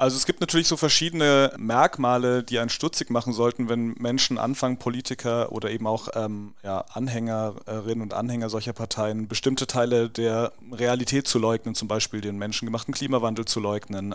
Also 0.00 0.16
es 0.16 0.24
gibt 0.24 0.40
natürlich 0.40 0.66
so 0.66 0.78
verschiedene 0.78 1.52
Merkmale, 1.58 2.42
die 2.42 2.58
einen 2.58 2.70
stutzig 2.70 3.10
machen 3.10 3.34
sollten, 3.34 3.68
wenn 3.68 3.92
Menschen 3.98 4.38
anfangen, 4.38 4.78
Politiker 4.78 5.52
oder 5.52 5.70
eben 5.70 5.86
auch 5.86 6.08
ähm, 6.14 6.54
ja, 6.62 6.86
Anhängerinnen 6.94 8.00
und 8.00 8.14
Anhänger 8.14 8.48
solcher 8.48 8.72
Parteien, 8.72 9.28
bestimmte 9.28 9.66
Teile 9.66 10.08
der 10.08 10.54
Realität 10.72 11.28
zu 11.28 11.38
leugnen, 11.38 11.74
zum 11.74 11.86
Beispiel 11.86 12.22
den 12.22 12.38
menschengemachten 12.38 12.94
Klimawandel 12.94 13.44
zu 13.44 13.60
leugnen, 13.60 14.14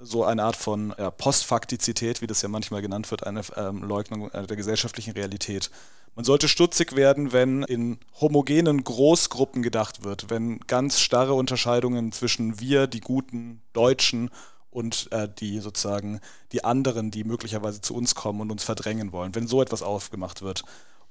so 0.00 0.24
eine 0.24 0.44
Art 0.44 0.56
von 0.56 0.94
ja, 0.96 1.10
Postfaktizität, 1.10 2.22
wie 2.22 2.26
das 2.26 2.40
ja 2.40 2.48
manchmal 2.48 2.80
genannt 2.80 3.10
wird, 3.10 3.26
eine 3.26 3.42
ähm, 3.54 3.82
Leugnung 3.82 4.30
äh, 4.30 4.46
der 4.46 4.56
gesellschaftlichen 4.56 5.12
Realität. 5.12 5.70
Man 6.14 6.24
sollte 6.24 6.48
stutzig 6.48 6.96
werden, 6.96 7.32
wenn 7.32 7.64
in 7.64 7.98
homogenen 8.18 8.82
Großgruppen 8.82 9.62
gedacht 9.62 10.04
wird, 10.04 10.30
wenn 10.30 10.60
ganz 10.60 11.00
starre 11.00 11.34
Unterscheidungen 11.34 12.12
zwischen 12.12 12.60
wir, 12.60 12.86
die 12.86 13.00
guten 13.00 13.60
Deutschen, 13.74 14.30
und 14.70 15.08
äh, 15.12 15.28
die 15.38 15.60
sozusagen 15.60 16.20
die 16.52 16.64
anderen, 16.64 17.10
die 17.10 17.24
möglicherweise 17.24 17.80
zu 17.80 17.94
uns 17.94 18.14
kommen 18.14 18.40
und 18.40 18.50
uns 18.50 18.64
verdrängen 18.64 19.12
wollen, 19.12 19.34
wenn 19.34 19.46
so 19.46 19.62
etwas 19.62 19.82
aufgemacht 19.82 20.42
wird. 20.42 20.64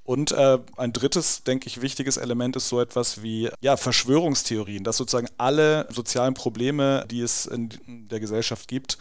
Und 0.08 0.32
äh, 0.32 0.58
ein 0.78 0.94
drittes, 0.94 1.42
denke 1.42 1.66
ich, 1.66 1.82
wichtiges 1.82 2.16
Element 2.16 2.56
ist 2.56 2.70
so 2.70 2.80
etwas 2.80 3.22
wie 3.22 3.50
ja, 3.60 3.76
Verschwörungstheorien, 3.76 4.82
dass 4.82 4.96
sozusagen 4.96 5.28
alle 5.36 5.86
sozialen 5.90 6.32
Probleme, 6.32 7.04
die 7.10 7.20
es 7.20 7.44
in 7.44 7.68
der 8.08 8.18
Gesellschaft 8.18 8.68
gibt, 8.68 8.96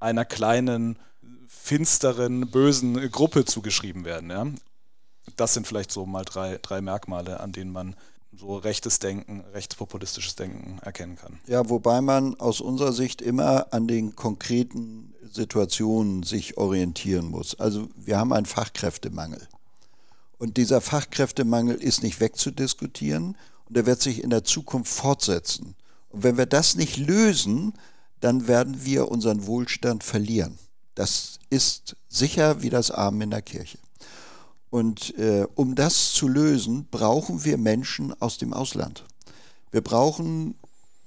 einer 0.00 0.24
kleinen, 0.24 0.98
finsteren, 1.46 2.50
bösen 2.50 3.10
Gruppe 3.10 3.44
zugeschrieben 3.44 4.06
werden. 4.06 4.30
Ja? 4.30 4.46
Das 5.36 5.52
sind 5.52 5.66
vielleicht 5.66 5.92
so 5.92 6.06
mal 6.06 6.24
drei, 6.24 6.58
drei 6.62 6.80
Merkmale, 6.80 7.40
an 7.40 7.52
denen 7.52 7.72
man 7.72 7.94
so 8.38 8.56
rechtes 8.56 8.98
Denken, 8.98 9.40
rechtspopulistisches 9.52 10.36
Denken 10.36 10.78
erkennen 10.82 11.16
kann. 11.16 11.40
Ja, 11.46 11.68
wobei 11.68 12.00
man 12.00 12.38
aus 12.38 12.60
unserer 12.60 12.92
Sicht 12.92 13.22
immer 13.22 13.72
an 13.72 13.86
den 13.88 14.14
konkreten 14.14 15.14
Situationen 15.32 16.22
sich 16.22 16.56
orientieren 16.56 17.30
muss. 17.30 17.58
Also 17.58 17.88
wir 17.96 18.18
haben 18.18 18.32
einen 18.32 18.46
Fachkräftemangel. 18.46 19.46
Und 20.38 20.56
dieser 20.56 20.80
Fachkräftemangel 20.80 21.76
ist 21.76 22.02
nicht 22.02 22.20
wegzudiskutieren 22.20 23.36
und 23.68 23.76
er 23.76 23.86
wird 23.86 24.02
sich 24.02 24.22
in 24.22 24.30
der 24.30 24.44
Zukunft 24.44 24.92
fortsetzen. 24.92 25.74
Und 26.10 26.22
wenn 26.22 26.36
wir 26.36 26.46
das 26.46 26.76
nicht 26.76 26.96
lösen, 26.98 27.72
dann 28.20 28.46
werden 28.46 28.84
wir 28.84 29.10
unseren 29.10 29.46
Wohlstand 29.46 30.04
verlieren. 30.04 30.58
Das 30.94 31.38
ist 31.50 31.96
sicher 32.08 32.62
wie 32.62 32.70
das 32.70 32.90
Armen 32.90 33.22
in 33.22 33.30
der 33.30 33.42
Kirche. 33.42 33.78
Und 34.70 35.16
äh, 35.18 35.46
um 35.54 35.74
das 35.74 36.12
zu 36.12 36.28
lösen, 36.28 36.86
brauchen 36.90 37.44
wir 37.44 37.56
Menschen 37.56 38.20
aus 38.20 38.38
dem 38.38 38.52
Ausland. 38.52 39.04
Wir 39.70 39.80
brauchen, 39.80 40.56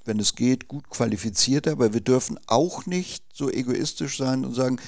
wenn 0.05 0.19
es 0.19 0.35
geht, 0.35 0.67
gut 0.67 0.89
qualifizierte, 0.89 1.71
aber 1.71 1.93
wir 1.93 2.01
dürfen 2.01 2.39
auch 2.47 2.85
nicht 2.85 3.23
so 3.33 3.49
egoistisch 3.49 4.17
sein 4.17 4.45
und 4.45 4.53
sagen, 4.53 4.79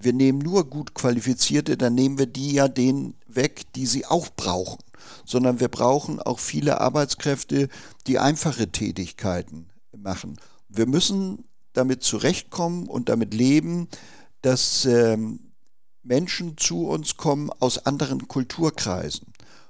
wir 0.00 0.12
nehmen 0.12 0.38
nur 0.38 0.64
gut 0.64 0.94
qualifizierte, 0.94 1.76
dann 1.76 1.94
nehmen 1.94 2.18
wir 2.18 2.26
die 2.26 2.52
ja 2.52 2.68
denen 2.68 3.14
weg, 3.26 3.64
die 3.74 3.86
sie 3.86 4.06
auch 4.06 4.28
brauchen, 4.34 4.82
sondern 5.26 5.60
wir 5.60 5.68
brauchen 5.68 6.20
auch 6.20 6.38
viele 6.38 6.80
Arbeitskräfte, 6.80 7.68
die 8.06 8.18
einfache 8.18 8.68
Tätigkeiten 8.68 9.66
machen. 9.96 10.38
Wir 10.68 10.86
müssen 10.86 11.44
damit 11.74 12.02
zurechtkommen 12.02 12.86
und 12.88 13.08
damit 13.08 13.34
leben, 13.34 13.88
dass 14.42 14.86
ähm, 14.86 15.49
Menschen 16.10 16.58
zu 16.58 16.88
uns 16.88 17.16
kommen 17.16 17.50
aus 17.60 17.86
anderen 17.86 18.26
Kulturkreisen. 18.26 19.28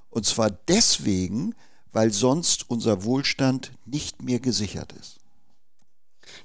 Und 0.08 0.24
zwar 0.24 0.50
deswegen, 0.50 1.54
weil 1.92 2.14
sonst 2.14 2.64
unser 2.70 3.04
Wohlstand 3.04 3.72
nicht 3.84 4.22
mehr 4.22 4.40
gesichert 4.40 4.94
ist. 4.98 5.16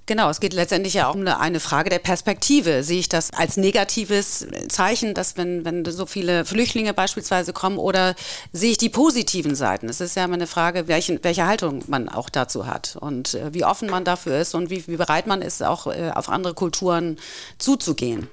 Genau, 0.06 0.30
es 0.30 0.42
geht 0.42 0.52
letztendlich 0.52 0.96
ja 0.96 1.08
auch 1.08 1.16
um 1.16 1.26
eine, 1.26 1.60
Frage 1.62 1.90
der 1.90 2.00
Perspektive. 2.00 2.84
Sehe 2.84 3.00
ich 3.00 3.08
das 3.08 3.32
als 3.32 3.56
negatives 3.56 4.46
Zeichen, 4.68 5.14
dass 5.14 5.38
wenn, 5.38 5.64
wenn 5.64 5.86
so 5.86 6.06
viele 6.06 6.44
Flüchtlinge 6.44 6.94
beispielsweise 6.94 7.54
kommen 7.54 7.78
oder 7.78 8.16
sehe 8.52 8.72
ich 8.72 8.78
die 8.78 8.90
positiven 8.90 9.56
Seiten? 9.56 9.88
Es 9.88 10.02
ist 10.02 10.16
ja 10.18 10.26
immer 10.26 10.34
eine 10.34 10.48
Frage, 10.48 10.90
welche, 10.90 11.24
welche 11.24 11.48
Haltung 11.48 11.84
man 11.88 12.10
auch 12.10 12.30
dazu 12.30 12.68
hat 12.68 12.98
und 13.00 13.36
äh, 13.36 13.54
wie 13.54 13.64
offen 13.64 13.90
man 13.90 14.04
dafür 14.04 14.40
ist 14.40 14.56
und 14.56 14.70
wie, 14.70 14.86
wie 14.88 14.98
bereit 14.98 15.26
man 15.26 15.42
ist, 15.42 15.64
auch 15.64 15.88
äh, 15.88 16.12
auf 16.14 16.28
andere 16.28 16.54
Kulturen 16.54 17.18
zuzugehen. 17.60 18.28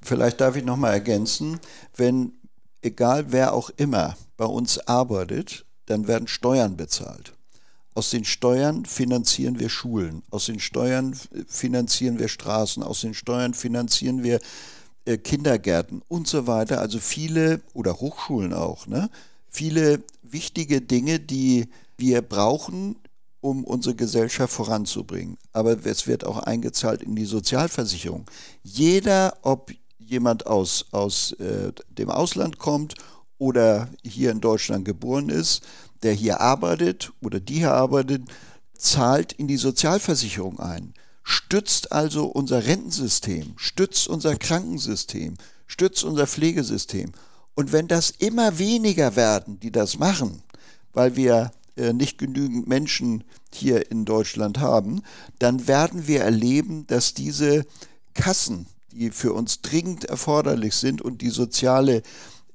Vielleicht 0.00 0.40
darf 0.40 0.56
ich 0.56 0.64
noch 0.64 0.76
mal 0.76 0.92
ergänzen, 0.92 1.60
wenn 1.96 2.32
egal 2.82 3.32
wer 3.32 3.52
auch 3.52 3.70
immer 3.76 4.16
bei 4.36 4.46
uns 4.46 4.78
arbeitet, 4.86 5.64
dann 5.86 6.08
werden 6.08 6.28
Steuern 6.28 6.76
bezahlt. 6.76 7.32
Aus 7.94 8.10
den 8.10 8.24
Steuern 8.24 8.84
finanzieren 8.84 9.58
wir 9.58 9.68
Schulen, 9.68 10.22
aus 10.30 10.46
den 10.46 10.60
Steuern 10.60 11.18
finanzieren 11.48 12.18
wir 12.18 12.28
Straßen, 12.28 12.82
aus 12.82 13.00
den 13.00 13.14
Steuern 13.14 13.52
finanzieren 13.52 14.22
wir 14.22 14.38
äh, 15.04 15.18
Kindergärten 15.18 16.02
und 16.08 16.28
so 16.28 16.46
weiter. 16.46 16.80
Also 16.80 17.00
viele, 17.00 17.60
oder 17.74 17.94
Hochschulen 18.00 18.52
auch, 18.52 18.86
ne? 18.86 19.10
viele 19.48 20.02
wichtige 20.22 20.80
Dinge, 20.80 21.18
die 21.18 21.68
wir 21.96 22.22
brauchen, 22.22 22.96
um 23.40 23.64
unsere 23.64 23.94
Gesellschaft 23.94 24.52
voranzubringen. 24.52 25.38
Aber 25.52 25.76
es 25.84 26.06
wird 26.06 26.24
auch 26.24 26.38
eingezahlt 26.38 27.02
in 27.02 27.16
die 27.16 27.24
Sozialversicherung. 27.24 28.26
Jeder, 28.62 29.38
ob 29.42 29.72
jemand 29.98 30.46
aus, 30.46 30.86
aus 30.90 31.32
äh, 31.32 31.72
dem 31.88 32.10
Ausland 32.10 32.58
kommt 32.58 32.94
oder 33.38 33.88
hier 34.02 34.30
in 34.30 34.40
Deutschland 34.40 34.84
geboren 34.84 35.28
ist, 35.28 35.62
der 36.02 36.12
hier 36.12 36.40
arbeitet 36.40 37.12
oder 37.22 37.40
die 37.40 37.58
hier 37.58 37.72
arbeitet, 37.72 38.22
zahlt 38.76 39.32
in 39.32 39.46
die 39.46 39.56
Sozialversicherung 39.56 40.58
ein, 40.58 40.94
stützt 41.22 41.92
also 41.92 42.26
unser 42.26 42.66
Rentensystem, 42.66 43.52
stützt 43.56 44.08
unser 44.08 44.36
Krankensystem, 44.36 45.34
stützt 45.66 46.02
unser 46.04 46.26
Pflegesystem. 46.26 47.12
Und 47.54 47.72
wenn 47.72 47.88
das 47.88 48.10
immer 48.10 48.58
weniger 48.58 49.16
werden, 49.16 49.60
die 49.60 49.70
das 49.70 49.98
machen, 49.98 50.42
weil 50.92 51.16
wir 51.16 51.52
nicht 51.76 52.18
genügend 52.18 52.66
Menschen 52.66 53.24
hier 53.52 53.90
in 53.90 54.04
Deutschland 54.04 54.58
haben, 54.58 55.02
dann 55.38 55.66
werden 55.66 56.06
wir 56.06 56.20
erleben, 56.20 56.86
dass 56.86 57.14
diese 57.14 57.64
Kassen, 58.14 58.66
die 58.92 59.10
für 59.10 59.32
uns 59.32 59.60
dringend 59.62 60.04
erforderlich 60.04 60.74
sind 60.74 61.00
und 61.00 61.22
die 61.22 61.30
soziale 61.30 62.02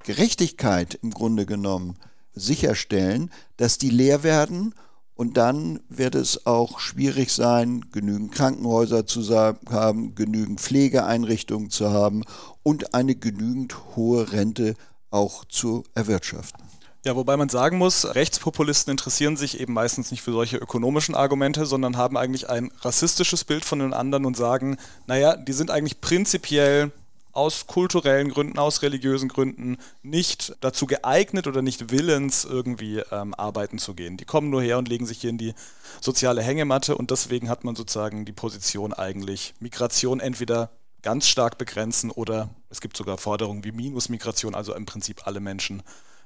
Gerechtigkeit 0.03 0.99
im 1.01 1.11
Grunde 1.11 1.45
genommen 1.45 1.95
sicherstellen, 2.33 3.31
dass 3.57 3.77
die 3.77 3.89
leer 3.89 4.23
werden 4.23 4.75
und 5.15 5.37
dann 5.37 5.79
wird 5.87 6.13
es 6.13 6.45
auch 6.45 6.79
schwierig 6.79 7.31
sein, 7.31 7.85
genügend 7.91 8.33
Krankenhäuser 8.33 9.05
zu 9.05 9.27
haben, 9.29 10.13
genügend 10.13 10.59
Pflegeeinrichtungen 10.59 11.69
zu 11.69 11.89
haben 11.91 12.23
und 12.63 12.93
eine 12.93 13.15
genügend 13.15 13.95
hohe 13.95 14.33
Rente 14.33 14.75
auch 15.09 15.45
zu 15.45 15.83
erwirtschaften. 15.93 16.64
Ja, 17.05 17.15
wobei 17.15 17.37
man 17.37 17.49
sagen 17.49 17.77
muss, 17.77 18.15
Rechtspopulisten 18.15 18.89
interessieren 18.89 19.37
sich 19.37 19.59
eben 19.59 19.73
meistens 19.73 20.09
nicht 20.09 20.23
für 20.23 20.31
solche 20.31 20.57
ökonomischen 20.57 21.13
Argumente, 21.13 21.67
sondern 21.67 21.97
haben 21.97 22.17
eigentlich 22.17 22.49
ein 22.49 22.71
rassistisches 22.81 23.43
Bild 23.43 23.63
von 23.63 23.77
den 23.77 23.93
anderen 23.93 24.25
und 24.25 24.35
sagen, 24.35 24.77
naja, 25.05 25.37
die 25.37 25.53
sind 25.53 25.69
eigentlich 25.69 26.01
prinzipiell 26.01 26.91
aus 27.31 27.67
kulturellen 27.67 28.29
Gründen, 28.29 28.57
aus 28.57 28.81
religiösen 28.81 29.29
Gründen 29.29 29.77
nicht 30.01 30.55
dazu 30.61 30.87
geeignet 30.87 31.45
oder 31.45 31.61
nicht 31.61 31.91
willens, 31.91 32.43
irgendwie 32.43 33.03
ähm, 33.11 33.35
arbeiten 33.35 33.77
zu 33.77 33.93
gehen. 33.93 34.17
Die 34.17 34.25
kommen 34.25 34.49
nur 34.49 34.63
her 34.63 34.79
und 34.79 34.89
legen 34.89 35.05
sich 35.05 35.21
hier 35.21 35.29
in 35.29 35.37
die 35.37 35.53
soziale 36.01 36.41
Hängematte 36.41 36.97
und 36.97 37.11
deswegen 37.11 37.49
hat 37.49 37.63
man 37.63 37.75
sozusagen 37.75 38.25
die 38.25 38.33
Position 38.33 38.93
eigentlich, 38.93 39.53
Migration 39.59 40.19
entweder 40.19 40.71
ganz 41.03 41.27
stark 41.27 41.59
begrenzen 41.59 42.09
oder 42.09 42.49
es 42.71 42.81
gibt 42.81 42.97
sogar 42.97 43.19
Forderungen 43.19 43.63
wie 43.63 43.73
Minusmigration, 43.73 44.55
also 44.55 44.73
im 44.73 44.87
Prinzip 44.87 45.27
alle 45.27 45.39
Menschen 45.39 45.83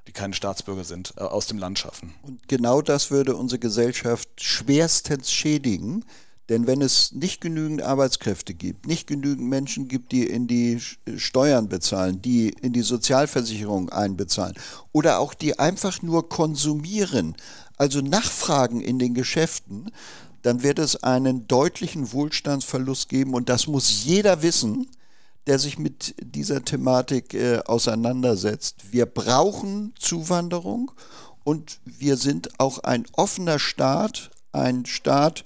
die 0.09 0.13
keine 0.13 0.33
Staatsbürger 0.33 0.83
sind, 0.83 1.13
äh, 1.17 1.21
aus 1.21 1.45
dem 1.45 1.59
Land 1.59 1.77
schaffen. 1.77 2.15
Und 2.23 2.47
genau 2.47 2.81
das 2.81 3.11
würde 3.11 3.35
unsere 3.35 3.59
Gesellschaft 3.59 4.27
schwerstens 4.41 5.31
schädigen. 5.31 6.03
Denn 6.49 6.65
wenn 6.65 6.81
es 6.81 7.11
nicht 7.11 7.41
genügend 7.41 7.83
Arbeitskräfte 7.83 8.55
gibt, 8.55 8.87
nicht 8.87 9.05
genügend 9.05 9.47
Menschen 9.47 9.87
gibt, 9.87 10.11
die 10.11 10.25
in 10.25 10.47
die 10.47 10.79
Steuern 11.15 11.69
bezahlen, 11.69 12.23
die 12.23 12.49
in 12.49 12.73
die 12.73 12.81
Sozialversicherung 12.81 13.89
einbezahlen 13.89 14.55
oder 14.91 15.19
auch 15.19 15.35
die 15.35 15.59
einfach 15.59 16.01
nur 16.01 16.27
konsumieren, 16.27 17.35
also 17.77 18.01
nachfragen 18.01 18.81
in 18.81 18.97
den 18.97 19.13
Geschäften, 19.13 19.91
dann 20.41 20.63
wird 20.63 20.79
es 20.79 21.03
einen 21.03 21.47
deutlichen 21.47 22.11
Wohlstandsverlust 22.13 23.09
geben 23.09 23.35
und 23.35 23.47
das 23.47 23.67
muss 23.67 24.03
jeder 24.03 24.41
wissen, 24.41 24.87
der 25.47 25.59
sich 25.59 25.79
mit 25.79 26.15
dieser 26.21 26.63
Thematik 26.63 27.33
äh, 27.33 27.59
auseinandersetzt. 27.65 28.91
Wir 28.91 29.05
brauchen 29.05 29.93
Zuwanderung 29.97 30.91
und 31.43 31.79
wir 31.85 32.17
sind 32.17 32.59
auch 32.59 32.79
ein 32.79 33.05
offener 33.13 33.59
Staat, 33.59 34.31
ein 34.51 34.85
Staat, 34.85 35.43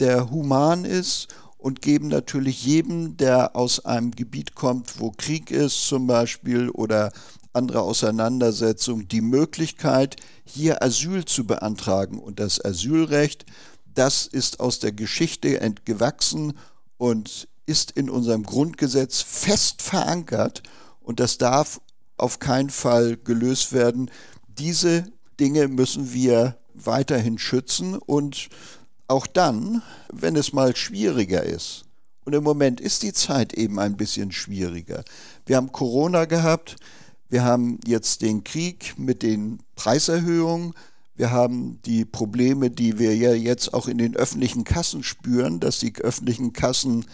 der 0.00 0.30
human 0.30 0.84
ist 0.84 1.28
und 1.58 1.80
geben 1.80 2.08
natürlich 2.08 2.64
jedem, 2.64 3.16
der 3.16 3.56
aus 3.56 3.84
einem 3.84 4.10
Gebiet 4.10 4.54
kommt, 4.54 5.00
wo 5.00 5.12
Krieg 5.12 5.50
ist 5.50 5.86
zum 5.88 6.06
Beispiel 6.06 6.68
oder 6.70 7.12
andere 7.54 7.82
Auseinandersetzungen, 7.82 9.08
die 9.08 9.20
Möglichkeit, 9.20 10.16
hier 10.44 10.82
Asyl 10.82 11.24
zu 11.24 11.46
beantragen. 11.46 12.18
Und 12.18 12.40
das 12.40 12.62
Asylrecht, 12.62 13.46
das 13.94 14.26
ist 14.26 14.60
aus 14.60 14.80
der 14.80 14.92
Geschichte 14.92 15.60
entgewachsen 15.60 16.58
und 16.98 17.48
ist 17.66 17.92
in 17.92 18.10
unserem 18.10 18.44
Grundgesetz 18.44 19.20
fest 19.22 19.82
verankert 19.82 20.62
und 21.00 21.20
das 21.20 21.38
darf 21.38 21.80
auf 22.16 22.38
keinen 22.38 22.70
Fall 22.70 23.16
gelöst 23.16 23.72
werden. 23.72 24.10
Diese 24.48 25.04
Dinge 25.40 25.68
müssen 25.68 26.12
wir 26.12 26.56
weiterhin 26.74 27.38
schützen 27.38 27.96
und 27.96 28.48
auch 29.08 29.26
dann, 29.26 29.82
wenn 30.12 30.36
es 30.36 30.52
mal 30.52 30.74
schwieriger 30.76 31.42
ist. 31.42 31.84
Und 32.24 32.34
im 32.34 32.42
Moment 32.42 32.80
ist 32.80 33.02
die 33.02 33.12
Zeit 33.12 33.52
eben 33.52 33.78
ein 33.78 33.96
bisschen 33.96 34.32
schwieriger. 34.32 35.04
Wir 35.46 35.56
haben 35.56 35.72
Corona 35.72 36.24
gehabt, 36.24 36.76
wir 37.28 37.44
haben 37.44 37.78
jetzt 37.86 38.22
den 38.22 38.44
Krieg 38.44 38.94
mit 38.96 39.22
den 39.22 39.58
Preiserhöhungen, 39.76 40.74
wir 41.16 41.30
haben 41.30 41.80
die 41.84 42.04
Probleme, 42.04 42.70
die 42.70 42.98
wir 42.98 43.14
ja 43.14 43.32
jetzt 43.34 43.72
auch 43.72 43.86
in 43.86 43.98
den 43.98 44.16
öffentlichen 44.16 44.64
Kassen 44.64 45.04
spüren, 45.04 45.60
dass 45.60 45.78
die 45.78 45.94
öffentlichen 45.96 46.52
Kassen 46.52 47.04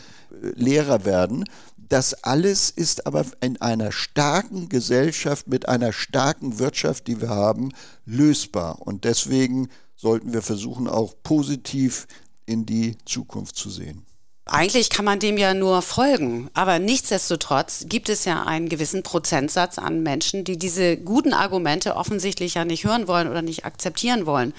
Lehrer 0.55 1.05
werden. 1.05 1.45
Das 1.77 2.15
alles 2.25 2.71
ist 2.71 3.07
aber 3.07 3.27
in 3.41 3.61
einer 3.61 3.91
starken 3.91 4.69
Gesellschaft 4.69 5.49
mit 5.49 5.69
einer 5.69 5.93
starken 5.93 6.59
Wirtschaft, 6.59 7.09
die 7.09 7.21
wir 7.21 7.31
haben, 7.31 7.73
lösbar. 8.05 8.81
Und 8.81 9.05
deswegen 9.05 9.69
sollten 9.97 10.33
wir 10.33 10.43
versuchen, 10.43 10.89
auch 10.89 11.15
positiv 11.23 12.07
in 12.47 12.65
die 12.65 12.97
Zukunft 13.05 13.57
zu 13.57 13.71
sehen. 13.71 14.07
Eigentlich 14.53 14.91
kann 14.91 15.05
man 15.05 15.21
dem 15.21 15.39
ja 15.39 15.55
nur 15.55 15.81
folgen, 15.81 16.51
aber 16.55 16.81
nichtsdestotrotz 16.81 17.85
gibt 17.89 18.09
es 18.09 18.25
ja 18.25 18.43
einen 18.43 18.69
gewissen 18.69 19.05
Prozentsatz 19.05 19.79
an 19.79 20.03
Menschen, 20.03 20.43
die 20.43 20.59
diese 20.59 20.97
guten 20.97 21.33
Argumente 21.33 21.95
offensichtlich 21.95 22.55
ja 22.55 22.65
nicht 22.65 22.85
hören 22.85 23.07
wollen 23.07 23.29
oder 23.29 23.43
nicht 23.43 23.65
akzeptieren 23.65 24.27
wollen. 24.27 24.53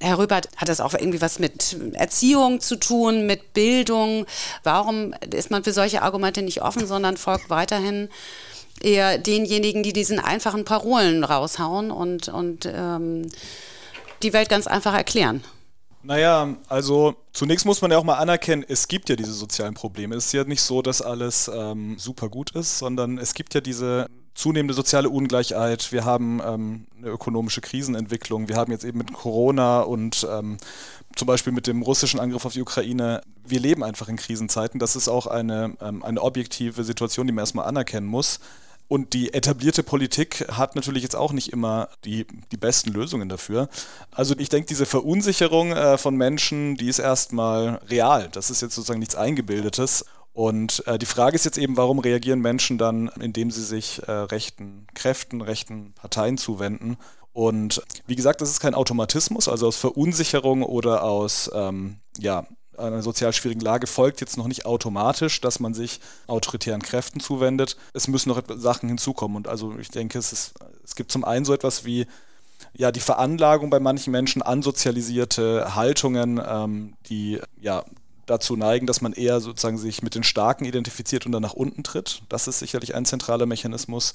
Herr 0.00 0.16
Rübert, 0.16 0.48
hat 0.56 0.70
das 0.70 0.80
auch 0.80 0.94
irgendwie 0.94 1.20
was 1.20 1.38
mit 1.38 1.76
Erziehung 1.92 2.60
zu 2.60 2.76
tun, 2.76 3.26
mit 3.26 3.52
Bildung? 3.52 4.24
Warum 4.62 5.12
ist 5.30 5.50
man 5.50 5.64
für 5.64 5.72
solche 5.74 6.00
Argumente 6.00 6.40
nicht 6.40 6.62
offen, 6.62 6.86
sondern 6.86 7.18
folgt 7.18 7.50
weiterhin 7.50 8.08
eher 8.80 9.18
denjenigen, 9.18 9.82
die 9.82 9.92
diesen 9.92 10.18
einfachen 10.18 10.64
Parolen 10.64 11.24
raushauen 11.24 11.90
und, 11.90 12.28
und 12.28 12.64
ähm, 12.72 13.30
die 14.22 14.32
Welt 14.32 14.48
ganz 14.48 14.66
einfach 14.66 14.94
erklären? 14.94 15.44
Naja, 16.06 16.56
also 16.68 17.16
zunächst 17.32 17.66
muss 17.66 17.82
man 17.82 17.90
ja 17.90 17.98
auch 17.98 18.04
mal 18.04 18.14
anerkennen, 18.14 18.64
es 18.68 18.86
gibt 18.86 19.08
ja 19.08 19.16
diese 19.16 19.32
sozialen 19.32 19.74
Probleme. 19.74 20.14
Es 20.14 20.26
ist 20.26 20.32
ja 20.32 20.44
nicht 20.44 20.62
so, 20.62 20.80
dass 20.80 21.02
alles 21.02 21.50
ähm, 21.52 21.98
super 21.98 22.28
gut 22.28 22.52
ist, 22.52 22.78
sondern 22.78 23.18
es 23.18 23.34
gibt 23.34 23.54
ja 23.54 23.60
diese 23.60 24.06
zunehmende 24.32 24.72
soziale 24.72 25.10
Ungleichheit. 25.10 25.90
Wir 25.90 26.04
haben 26.04 26.40
ähm, 26.46 26.86
eine 26.96 27.08
ökonomische 27.08 27.60
Krisenentwicklung. 27.60 28.46
Wir 28.46 28.54
haben 28.54 28.70
jetzt 28.70 28.84
eben 28.84 28.98
mit 28.98 29.12
Corona 29.12 29.80
und 29.80 30.24
ähm, 30.30 30.58
zum 31.16 31.26
Beispiel 31.26 31.52
mit 31.52 31.66
dem 31.66 31.82
russischen 31.82 32.20
Angriff 32.20 32.44
auf 32.44 32.52
die 32.52 32.62
Ukraine. 32.62 33.20
Wir 33.44 33.58
leben 33.58 33.82
einfach 33.82 34.08
in 34.08 34.14
Krisenzeiten. 34.14 34.78
Das 34.78 34.94
ist 34.94 35.08
auch 35.08 35.26
eine, 35.26 35.76
ähm, 35.80 36.04
eine 36.04 36.22
objektive 36.22 36.84
Situation, 36.84 37.26
die 37.26 37.32
man 37.32 37.42
erstmal 37.42 37.66
anerkennen 37.66 38.06
muss. 38.06 38.38
Und 38.88 39.14
die 39.14 39.34
etablierte 39.34 39.82
Politik 39.82 40.46
hat 40.48 40.76
natürlich 40.76 41.02
jetzt 41.02 41.16
auch 41.16 41.32
nicht 41.32 41.52
immer 41.52 41.88
die, 42.04 42.26
die 42.52 42.56
besten 42.56 42.90
Lösungen 42.90 43.28
dafür. 43.28 43.68
Also 44.12 44.34
ich 44.38 44.48
denke, 44.48 44.68
diese 44.68 44.86
Verunsicherung 44.86 45.72
äh, 45.72 45.98
von 45.98 46.16
Menschen, 46.16 46.76
die 46.76 46.88
ist 46.88 47.00
erstmal 47.00 47.80
real. 47.88 48.28
Das 48.30 48.50
ist 48.50 48.62
jetzt 48.62 48.74
sozusagen 48.74 49.00
nichts 49.00 49.16
Eingebildetes. 49.16 50.04
Und 50.32 50.86
äh, 50.86 50.98
die 50.98 51.06
Frage 51.06 51.34
ist 51.34 51.44
jetzt 51.44 51.58
eben, 51.58 51.76
warum 51.76 51.98
reagieren 51.98 52.40
Menschen 52.40 52.78
dann, 52.78 53.10
indem 53.20 53.50
sie 53.50 53.64
sich 53.64 54.02
äh, 54.06 54.12
rechten 54.12 54.86
Kräften, 54.94 55.40
rechten 55.40 55.92
Parteien 55.94 56.38
zuwenden? 56.38 56.96
Und 57.32 57.82
wie 58.06 58.16
gesagt, 58.16 58.40
das 58.40 58.50
ist 58.50 58.60
kein 58.60 58.74
Automatismus, 58.74 59.48
also 59.48 59.66
aus 59.66 59.76
Verunsicherung 59.76 60.62
oder 60.62 61.02
aus 61.02 61.50
ähm, 61.54 61.96
ja, 62.18 62.46
einer 62.78 63.02
sozial 63.02 63.32
schwierigen 63.32 63.60
Lage 63.60 63.86
folgt 63.86 64.20
jetzt 64.20 64.36
noch 64.36 64.48
nicht 64.48 64.66
automatisch, 64.66 65.40
dass 65.40 65.60
man 65.60 65.74
sich 65.74 66.00
autoritären 66.26 66.82
Kräften 66.82 67.20
zuwendet. 67.20 67.76
Es 67.92 68.08
müssen 68.08 68.28
noch 68.28 68.42
Sachen 68.56 68.88
hinzukommen. 68.88 69.36
Und 69.36 69.48
also 69.48 69.74
ich 69.78 69.90
denke, 69.90 70.18
es, 70.18 70.32
ist, 70.32 70.54
es 70.84 70.94
gibt 70.96 71.12
zum 71.12 71.24
einen 71.24 71.44
so 71.44 71.52
etwas 71.52 71.84
wie 71.84 72.06
ja, 72.74 72.92
die 72.92 73.00
Veranlagung 73.00 73.70
bei 73.70 73.80
manchen 73.80 74.10
Menschen 74.10 74.42
an 74.42 74.62
sozialisierte 74.62 75.74
Haltungen, 75.74 76.40
ähm, 76.46 76.94
die 77.08 77.40
ja 77.60 77.84
dazu 78.26 78.56
neigen, 78.56 78.86
dass 78.86 79.00
man 79.00 79.12
eher 79.12 79.40
sozusagen 79.40 79.78
sich 79.78 80.02
mit 80.02 80.14
den 80.14 80.24
Starken 80.24 80.64
identifiziert 80.64 81.26
und 81.26 81.32
dann 81.32 81.42
nach 81.42 81.52
unten 81.52 81.84
tritt. 81.84 82.22
Das 82.28 82.48
ist 82.48 82.58
sicherlich 82.58 82.94
ein 82.94 83.04
zentraler 83.04 83.46
Mechanismus. 83.46 84.14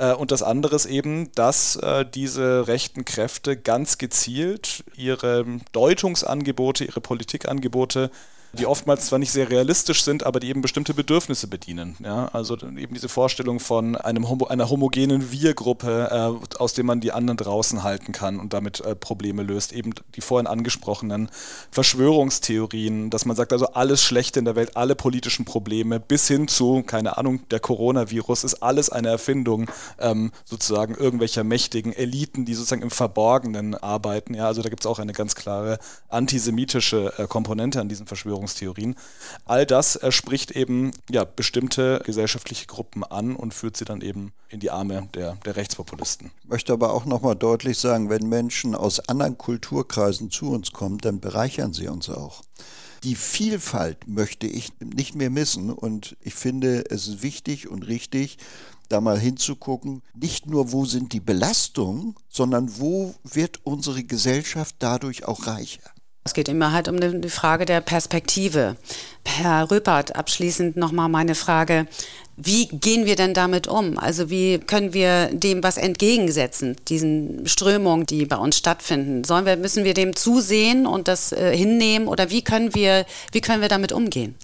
Äh, 0.00 0.14
und 0.14 0.32
das 0.32 0.42
andere 0.42 0.74
ist 0.74 0.86
eben, 0.86 1.30
dass 1.32 1.76
äh, 1.76 2.04
diese 2.06 2.66
rechten 2.66 3.04
Kräfte 3.04 3.56
ganz 3.56 3.98
gezielt 3.98 4.82
ihre 4.96 5.44
Deutungsangebote, 5.72 6.84
ihre 6.84 7.00
Politikangebote 7.00 8.10
die 8.52 8.66
oftmals 8.66 9.06
zwar 9.06 9.18
nicht 9.18 9.32
sehr 9.32 9.50
realistisch 9.50 10.02
sind, 10.02 10.24
aber 10.24 10.40
die 10.40 10.48
eben 10.48 10.62
bestimmte 10.62 10.94
Bedürfnisse 10.94 11.46
bedienen. 11.46 11.96
Ja? 12.00 12.28
Also 12.32 12.56
eben 12.56 12.94
diese 12.94 13.08
Vorstellung 13.08 13.60
von 13.60 13.96
einem 13.96 14.28
Homo, 14.28 14.46
einer 14.46 14.68
homogenen 14.68 15.30
Wir-Gruppe, 15.30 16.40
äh, 16.40 16.56
aus 16.56 16.74
dem 16.74 16.86
man 16.86 17.00
die 17.00 17.12
anderen 17.12 17.36
draußen 17.36 17.82
halten 17.82 18.12
kann 18.12 18.40
und 18.40 18.52
damit 18.52 18.80
äh, 18.80 18.96
Probleme 18.96 19.42
löst. 19.42 19.72
Eben 19.72 19.94
die 20.16 20.20
vorhin 20.20 20.46
angesprochenen 20.46 21.30
Verschwörungstheorien, 21.70 23.10
dass 23.10 23.24
man 23.24 23.36
sagt, 23.36 23.52
also 23.52 23.66
alles 23.68 24.02
Schlechte 24.02 24.40
in 24.40 24.44
der 24.44 24.56
Welt, 24.56 24.76
alle 24.76 24.96
politischen 24.96 25.44
Probleme 25.44 26.00
bis 26.00 26.26
hin 26.26 26.48
zu, 26.48 26.82
keine 26.82 27.18
Ahnung, 27.18 27.48
der 27.50 27.60
Coronavirus 27.60 28.44
ist 28.44 28.62
alles 28.62 28.90
eine 28.90 29.08
Erfindung 29.08 29.70
ähm, 30.00 30.32
sozusagen 30.44 30.94
irgendwelcher 30.94 31.44
mächtigen 31.44 31.92
Eliten, 31.92 32.44
die 32.44 32.54
sozusagen 32.54 32.82
im 32.82 32.90
Verborgenen 32.90 33.74
arbeiten. 33.76 34.34
Ja? 34.34 34.46
Also 34.46 34.62
da 34.62 34.68
gibt 34.68 34.82
es 34.82 34.86
auch 34.86 34.98
eine 34.98 35.12
ganz 35.12 35.34
klare 35.36 35.78
antisemitische 36.08 37.12
äh, 37.16 37.26
Komponente 37.26 37.80
an 37.80 37.88
diesen 37.88 38.06
Verschwörungstheorien. 38.06 38.39
Verschwörungstheorien. 38.40 38.96
All 39.44 39.66
das 39.66 39.98
spricht 40.10 40.50
eben 40.52 40.92
ja, 41.10 41.24
bestimmte 41.24 42.02
gesellschaftliche 42.04 42.66
Gruppen 42.66 43.04
an 43.04 43.36
und 43.36 43.54
führt 43.54 43.76
sie 43.76 43.84
dann 43.84 44.00
eben 44.00 44.32
in 44.48 44.60
die 44.60 44.70
Arme 44.70 45.08
der, 45.14 45.36
der 45.44 45.56
Rechtspopulisten. 45.56 46.30
Ich 46.42 46.48
möchte 46.48 46.72
aber 46.72 46.92
auch 46.92 47.04
nochmal 47.04 47.36
deutlich 47.36 47.78
sagen, 47.78 48.10
wenn 48.10 48.28
Menschen 48.28 48.74
aus 48.74 49.00
anderen 49.00 49.38
Kulturkreisen 49.38 50.30
zu 50.30 50.50
uns 50.50 50.72
kommen, 50.72 50.98
dann 50.98 51.20
bereichern 51.20 51.72
sie 51.72 51.88
uns 51.88 52.08
auch. 52.08 52.42
Die 53.04 53.14
Vielfalt 53.14 54.06
möchte 54.08 54.46
ich 54.46 54.72
nicht 54.80 55.14
mehr 55.14 55.30
missen 55.30 55.70
und 55.70 56.16
ich 56.20 56.34
finde, 56.34 56.84
es 56.90 57.08
ist 57.08 57.22
wichtig 57.22 57.68
und 57.68 57.86
richtig, 57.86 58.36
da 58.90 59.00
mal 59.00 59.18
hinzugucken, 59.18 60.02
nicht 60.14 60.46
nur 60.46 60.72
wo 60.72 60.84
sind 60.84 61.12
die 61.12 61.20
Belastungen, 61.20 62.16
sondern 62.28 62.78
wo 62.78 63.14
wird 63.22 63.64
unsere 63.64 64.02
Gesellschaft 64.02 64.74
dadurch 64.80 65.24
auch 65.26 65.46
reicher. 65.46 65.92
Es 66.24 66.34
geht 66.34 66.48
immer 66.48 66.72
halt 66.72 66.88
um 66.88 67.00
die 67.22 67.30
Frage 67.30 67.64
der 67.64 67.80
Perspektive. 67.80 68.76
Herr 69.26 69.70
Röpert, 69.70 70.16
abschließend 70.16 70.76
nochmal 70.76 71.08
meine 71.08 71.34
Frage. 71.34 71.86
Wie 72.36 72.68
gehen 72.68 73.06
wir 73.06 73.16
denn 73.16 73.34
damit 73.34 73.68
um? 73.68 73.98
Also 73.98 74.30
wie 74.30 74.58
können 74.58 74.92
wir 74.92 75.30
dem 75.32 75.62
was 75.62 75.76
entgegensetzen, 75.76 76.76
diesen 76.88 77.46
Strömungen, 77.46 78.06
die 78.06 78.26
bei 78.26 78.36
uns 78.36 78.56
stattfinden? 78.56 79.24
Sollen 79.24 79.46
wir, 79.46 79.56
müssen 79.56 79.84
wir 79.84 79.94
dem 79.94 80.16
zusehen 80.16 80.86
und 80.86 81.08
das 81.08 81.32
äh, 81.32 81.56
hinnehmen 81.56 82.08
oder 82.08 82.30
wie 82.30 82.42
können 82.42 82.74
wir, 82.74 83.06
wie 83.32 83.40
können 83.40 83.60
wir 83.60 83.68
damit 83.68 83.92
umgehen? 83.92 84.36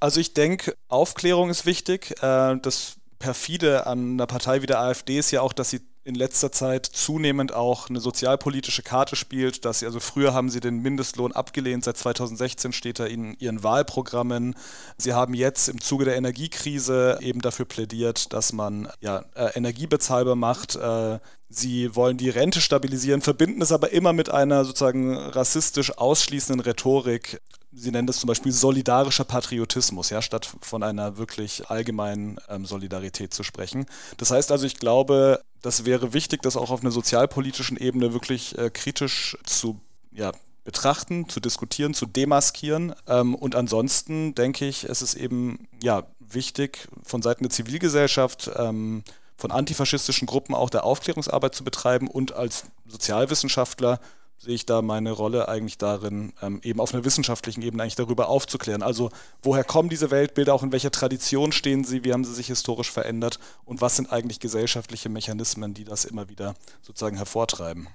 Also 0.00 0.20
ich 0.20 0.34
denke, 0.34 0.76
Aufklärung 0.88 1.50
ist 1.50 1.66
wichtig. 1.66 2.10
Äh, 2.22 2.56
das 2.60 2.96
perfide 3.18 3.86
an 3.86 4.12
einer 4.12 4.26
Partei 4.26 4.62
wie 4.62 4.66
der 4.66 4.80
AfD 4.80 5.18
ist 5.18 5.30
ja 5.30 5.40
auch, 5.40 5.52
dass 5.52 5.70
sie 5.70 5.80
in 6.06 6.14
letzter 6.14 6.52
Zeit 6.52 6.86
zunehmend 6.86 7.52
auch 7.52 7.90
eine 7.90 7.98
sozialpolitische 7.98 8.82
Karte 8.82 9.16
spielt, 9.16 9.64
dass 9.64 9.80
sie, 9.80 9.86
also 9.86 9.98
früher 9.98 10.32
haben 10.32 10.50
sie 10.50 10.60
den 10.60 10.80
Mindestlohn 10.80 11.32
abgelehnt, 11.32 11.82
seit 11.82 11.96
2016 11.96 12.72
steht 12.72 13.00
er 13.00 13.08
in 13.08 13.36
ihren 13.40 13.64
Wahlprogrammen. 13.64 14.54
Sie 14.98 15.14
haben 15.14 15.34
jetzt 15.34 15.68
im 15.68 15.80
Zuge 15.80 16.04
der 16.04 16.16
Energiekrise 16.16 17.18
eben 17.20 17.40
dafür 17.40 17.64
plädiert, 17.64 18.32
dass 18.32 18.52
man 18.52 18.88
ja, 19.00 19.24
äh, 19.34 19.50
Energie 19.56 19.88
bezahlbar 19.88 20.36
macht. 20.36 20.76
Äh, 20.76 21.18
Sie 21.48 21.94
wollen 21.94 22.16
die 22.16 22.28
Rente 22.28 22.60
stabilisieren, 22.60 23.22
verbinden 23.22 23.62
es 23.62 23.70
aber 23.70 23.92
immer 23.92 24.12
mit 24.12 24.30
einer 24.30 24.64
sozusagen 24.64 25.16
rassistisch 25.16 25.96
ausschließenden 25.96 26.60
Rhetorik. 26.60 27.40
Sie 27.78 27.90
nennen 27.90 28.06
das 28.06 28.20
zum 28.20 28.28
Beispiel 28.28 28.52
solidarischer 28.52 29.24
Patriotismus, 29.24 30.08
ja, 30.08 30.22
statt 30.22 30.48
von 30.62 30.82
einer 30.82 31.18
wirklich 31.18 31.68
allgemeinen 31.68 32.38
ähm, 32.48 32.64
Solidarität 32.64 33.34
zu 33.34 33.42
sprechen. 33.42 33.84
Das 34.16 34.30
heißt 34.30 34.50
also, 34.50 34.64
ich 34.64 34.78
glaube, 34.78 35.42
das 35.60 35.84
wäre 35.84 36.14
wichtig, 36.14 36.40
das 36.40 36.56
auch 36.56 36.70
auf 36.70 36.80
einer 36.80 36.90
sozialpolitischen 36.90 37.76
Ebene 37.76 38.14
wirklich 38.14 38.56
äh, 38.56 38.70
kritisch 38.70 39.36
zu 39.44 39.78
ja, 40.10 40.32
betrachten, 40.64 41.28
zu 41.28 41.38
diskutieren, 41.38 41.92
zu 41.92 42.06
demaskieren. 42.06 42.94
Ähm, 43.06 43.34
und 43.34 43.54
ansonsten 43.54 44.34
denke 44.34 44.66
ich, 44.66 44.84
es 44.84 45.02
ist 45.02 45.14
eben 45.14 45.68
ja, 45.82 46.04
wichtig, 46.18 46.88
von 47.02 47.20
Seiten 47.20 47.44
der 47.44 47.50
Zivilgesellschaft, 47.50 48.50
ähm, 48.56 49.04
von 49.36 49.50
antifaschistischen 49.50 50.26
Gruppen 50.26 50.54
auch 50.54 50.70
der 50.70 50.84
Aufklärungsarbeit 50.84 51.54
zu 51.54 51.62
betreiben 51.62 52.08
und 52.08 52.32
als 52.32 52.64
Sozialwissenschaftler 52.86 54.00
sehe 54.38 54.54
ich 54.54 54.66
da 54.66 54.82
meine 54.82 55.12
Rolle 55.12 55.48
eigentlich 55.48 55.78
darin, 55.78 56.32
ähm, 56.42 56.60
eben 56.62 56.80
auf 56.80 56.92
einer 56.92 57.04
wissenschaftlichen 57.04 57.62
Ebene 57.62 57.82
eigentlich 57.82 57.96
darüber 57.96 58.28
aufzuklären. 58.28 58.82
Also 58.82 59.10
woher 59.42 59.64
kommen 59.64 59.88
diese 59.88 60.10
Weltbilder, 60.10 60.54
auch 60.54 60.62
in 60.62 60.72
welcher 60.72 60.90
Tradition 60.90 61.52
stehen 61.52 61.84
sie, 61.84 62.04
wie 62.04 62.12
haben 62.12 62.24
sie 62.24 62.34
sich 62.34 62.48
historisch 62.48 62.90
verändert 62.90 63.38
und 63.64 63.80
was 63.80 63.96
sind 63.96 64.12
eigentlich 64.12 64.40
gesellschaftliche 64.40 65.08
Mechanismen, 65.08 65.74
die 65.74 65.84
das 65.84 66.04
immer 66.04 66.28
wieder 66.28 66.54
sozusagen 66.82 67.16
hervortreiben. 67.16 67.88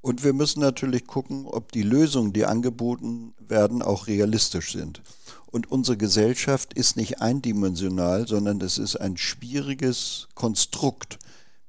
Und 0.00 0.22
wir 0.22 0.32
müssen 0.32 0.60
natürlich 0.60 1.06
gucken, 1.06 1.46
ob 1.46 1.72
die 1.72 1.82
Lösungen, 1.82 2.32
die 2.32 2.44
angeboten 2.44 3.34
werden, 3.40 3.82
auch 3.82 4.06
realistisch 4.06 4.72
sind. 4.72 5.02
Und 5.46 5.70
unsere 5.70 5.96
Gesellschaft 5.96 6.74
ist 6.74 6.96
nicht 6.96 7.20
eindimensional, 7.20 8.28
sondern 8.28 8.60
es 8.60 8.78
ist 8.78 8.96
ein 8.96 9.16
schwieriges 9.16 10.28
Konstrukt. 10.34 11.18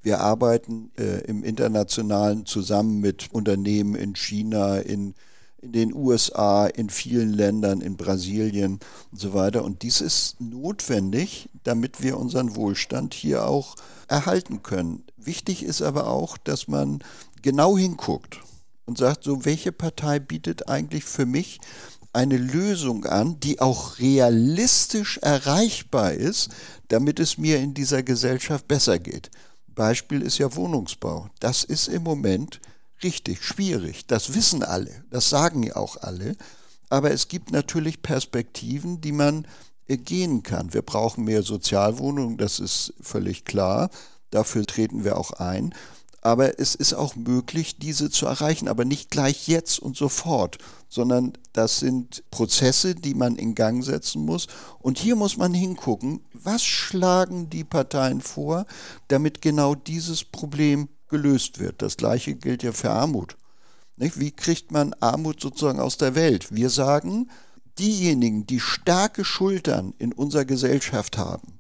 Wir 0.08 0.22
arbeiten 0.22 0.90
äh, 0.98 1.26
im 1.26 1.44
internationalen 1.44 2.46
zusammen 2.46 3.02
mit 3.02 3.28
Unternehmen 3.34 3.94
in 3.94 4.16
China, 4.16 4.78
in, 4.78 5.16
in 5.62 5.74
den 5.74 5.94
USA, 5.94 6.66
in 6.66 6.90
vielen 6.90 7.34
Ländern, 7.34 7.82
in 7.82 7.98
Brasilien 7.98 8.80
und 9.12 9.20
so 9.20 9.34
weiter. 9.34 9.66
Und 9.66 9.82
dies 9.82 10.00
ist 10.00 10.40
notwendig, 10.40 11.50
damit 11.66 12.02
wir 12.02 12.18
unseren 12.18 12.56
Wohlstand 12.56 13.16
hier 13.16 13.46
auch 13.46 13.76
erhalten 14.08 14.64
können. 14.64 15.04
Wichtig 15.18 15.62
ist 15.64 15.82
aber 15.82 16.08
auch, 16.08 16.38
dass 16.38 16.70
man 16.70 17.04
genau 17.42 17.78
hinguckt 17.78 18.40
und 18.86 18.98
sagt, 18.98 19.26
so 19.26 19.44
welche 19.44 19.74
Partei 19.74 20.20
bietet 20.20 20.70
eigentlich 20.70 21.04
für 21.04 21.26
mich 21.26 21.60
eine 22.14 22.38
Lösung 22.38 23.04
an, 23.04 23.42
die 23.42 23.60
auch 23.60 24.00
realistisch 24.00 25.18
erreichbar 25.18 26.14
ist, 26.14 26.48
damit 26.88 27.20
es 27.20 27.38
mir 27.38 27.60
in 27.60 27.74
dieser 27.74 28.04
Gesellschaft 28.04 28.70
besser 28.70 29.00
geht. 29.00 29.30
Beispiel 29.78 30.22
ist 30.24 30.40
ja 30.40 30.54
Wohnungsbau. 30.56 31.30
Das 31.40 31.64
ist 31.64 31.88
im 31.88 32.04
Moment 32.04 32.60
richtig 33.04 33.44
schwierig. 33.44 34.08
Das 34.08 34.34
wissen 34.34 34.64
alle, 34.64 35.06
das 35.12 35.30
sagen 35.30 35.64
ja 35.64 35.78
auch 35.78 35.96
alle. 35.98 36.36
Aber 36.90 37.12
es 37.12 37.28
gibt 37.28 37.52
natürlich 37.52 38.02
Perspektiven, 38.02 39.00
die 39.00 39.12
man 39.12 39.48
gehen 39.88 40.44
kann. 40.44 40.74
Wir 40.74 40.82
brauchen 40.82 41.24
mehr 41.24 41.44
Sozialwohnungen, 41.44 42.38
das 42.38 42.60
ist 42.60 42.94
völlig 43.00 43.46
klar. 43.46 43.90
Dafür 44.32 44.66
treten 44.66 45.06
wir 45.06 45.18
auch 45.18 45.32
ein. 45.32 45.74
Aber 46.22 46.60
es 46.60 46.76
ist 46.76 46.94
auch 46.94 47.16
möglich, 47.16 47.78
diese 47.78 48.10
zu 48.10 48.26
erreichen, 48.26 48.68
aber 48.68 48.86
nicht 48.86 49.12
gleich 49.12 49.48
jetzt 49.48 49.80
und 49.80 49.96
sofort, 49.96 50.58
sondern 50.90 51.34
das 51.54 51.80
sind 51.80 52.24
Prozesse, 52.32 52.96
die 52.96 53.14
man 53.14 53.36
in 53.36 53.56
Gang 53.56 53.84
setzen 53.84 54.26
muss. 54.26 54.48
Und 54.80 54.98
hier 54.98 55.16
muss 55.16 55.38
man 55.38 55.54
hingucken, 55.54 56.22
was 56.34 56.64
schlagen 56.64 57.50
die 57.50 57.64
Parteien 57.64 58.22
vor, 58.22 58.66
damit 59.08 59.42
genau 59.42 59.76
dieses 59.76 60.24
Problem 60.24 60.90
gelöst 61.08 61.60
wird. 61.60 61.82
Das 61.82 61.98
gleiche 61.98 62.36
gilt 62.36 62.64
ja 62.64 62.72
für 62.72 62.90
Armut. 62.90 63.38
Wie 63.96 64.32
kriegt 64.32 64.72
man 64.72 64.94
Armut 65.00 65.42
sozusagen 65.42 65.80
aus 65.80 65.98
der 65.98 66.14
Welt? 66.16 66.54
Wir 66.54 66.70
sagen, 66.70 67.30
diejenigen, 67.80 68.46
die 68.46 68.60
starke 68.60 69.26
Schultern 69.26 69.94
in 69.98 70.14
unserer 70.14 70.46
Gesellschaft 70.46 71.18
haben, 71.18 71.60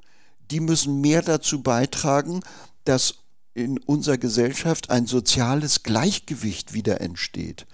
die 0.51 0.59
müssen 0.59 1.01
mehr 1.01 1.21
dazu 1.21 1.61
beitragen, 1.61 2.41
dass 2.85 3.15
in 3.57 3.79
unserer 3.79 4.19
Gesellschaft 4.19 4.91
ein 4.91 5.07
soziales 5.07 5.81
Gleichgewicht 5.81 6.75
wieder 6.75 7.01
entsteht. 7.01 7.65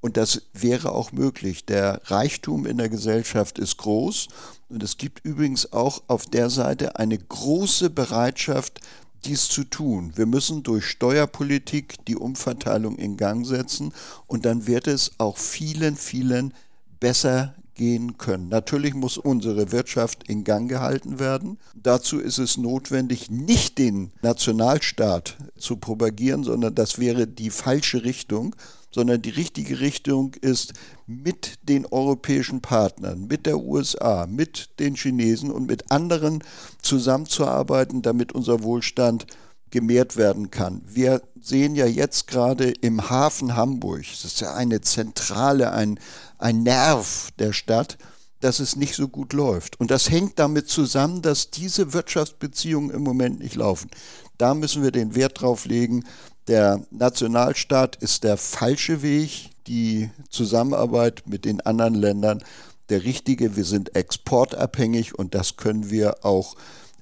Und 0.00 0.16
das 0.16 0.42
wäre 0.52 0.92
auch 0.92 1.10
möglich. 1.10 1.66
Der 1.66 2.00
Reichtum 2.04 2.66
in 2.66 2.78
der 2.78 2.88
Gesellschaft 2.88 3.58
ist 3.58 3.78
groß 3.78 4.28
und 4.68 4.82
es 4.84 4.96
gibt 4.96 5.24
übrigens 5.24 5.72
auch 5.72 6.04
auf 6.06 6.26
der 6.26 6.50
Seite 6.50 6.96
eine 6.96 7.18
große 7.18 7.90
Bereitschaft, 7.90 8.80
dies 9.24 9.48
zu 9.48 9.64
tun. 9.64 10.12
Wir 10.14 10.26
müssen 10.26 10.62
durch 10.62 10.84
Steuerpolitik 10.84 12.04
die 12.06 12.16
Umverteilung 12.16 12.96
in 12.96 13.16
Gang 13.16 13.44
setzen 13.44 13.92
und 14.28 14.44
dann 14.44 14.68
wird 14.68 14.86
es 14.86 15.12
auch 15.18 15.36
vielen, 15.36 15.96
vielen 15.96 16.54
besser 17.00 17.56
gehen 17.74 18.18
können. 18.18 18.48
Natürlich 18.48 18.94
muss 18.94 19.18
unsere 19.18 19.72
Wirtschaft 19.72 20.28
in 20.28 20.44
Gang 20.44 20.68
gehalten 20.68 21.18
werden. 21.18 21.58
Dazu 21.74 22.18
ist 22.18 22.38
es 22.38 22.56
notwendig, 22.56 23.30
nicht 23.30 23.78
den 23.78 24.12
Nationalstaat 24.22 25.36
zu 25.58 25.76
propagieren, 25.76 26.44
sondern 26.44 26.74
das 26.74 26.98
wäre 26.98 27.26
die 27.26 27.50
falsche 27.50 28.04
Richtung, 28.04 28.54
sondern 28.90 29.20
die 29.22 29.30
richtige 29.30 29.80
Richtung 29.80 30.34
ist, 30.40 30.72
mit 31.06 31.58
den 31.68 31.84
europäischen 31.84 32.60
Partnern, 32.60 33.26
mit 33.26 33.44
der 33.44 33.58
USA, 33.58 34.26
mit 34.26 34.70
den 34.78 34.94
Chinesen 34.94 35.50
und 35.50 35.66
mit 35.66 35.90
anderen 35.90 36.44
zusammenzuarbeiten, 36.80 38.02
damit 38.02 38.32
unser 38.32 38.62
Wohlstand 38.62 39.26
gemehrt 39.74 40.16
werden 40.16 40.52
kann. 40.52 40.82
Wir 40.86 41.20
sehen 41.40 41.74
ja 41.74 41.84
jetzt 41.84 42.28
gerade 42.28 42.70
im 42.70 43.10
Hafen 43.10 43.56
Hamburg, 43.56 44.04
das 44.08 44.24
ist 44.24 44.40
ja 44.40 44.54
eine 44.54 44.80
Zentrale, 44.82 45.72
ein, 45.72 45.98
ein 46.38 46.62
Nerv 46.62 47.30
der 47.40 47.52
Stadt, 47.52 47.98
dass 48.38 48.60
es 48.60 48.76
nicht 48.76 48.94
so 48.94 49.08
gut 49.08 49.32
läuft. 49.32 49.80
Und 49.80 49.90
das 49.90 50.10
hängt 50.10 50.38
damit 50.38 50.68
zusammen, 50.68 51.22
dass 51.22 51.50
diese 51.50 51.92
Wirtschaftsbeziehungen 51.92 52.90
im 52.90 53.02
Moment 53.02 53.40
nicht 53.40 53.56
laufen. 53.56 53.90
Da 54.38 54.54
müssen 54.54 54.84
wir 54.84 54.92
den 54.92 55.16
Wert 55.16 55.40
drauf 55.40 55.64
legen. 55.64 56.04
Der 56.46 56.80
Nationalstaat 56.92 57.96
ist 57.96 58.22
der 58.22 58.36
falsche 58.36 59.02
Weg, 59.02 59.50
die 59.66 60.08
Zusammenarbeit 60.30 61.24
mit 61.26 61.44
den 61.44 61.60
anderen 61.62 61.94
Ländern 61.94 62.44
der 62.90 63.02
richtige. 63.02 63.56
Wir 63.56 63.64
sind 63.64 63.96
exportabhängig 63.96 65.18
und 65.18 65.34
das 65.34 65.56
können 65.56 65.90
wir 65.90 66.24
auch 66.24 66.54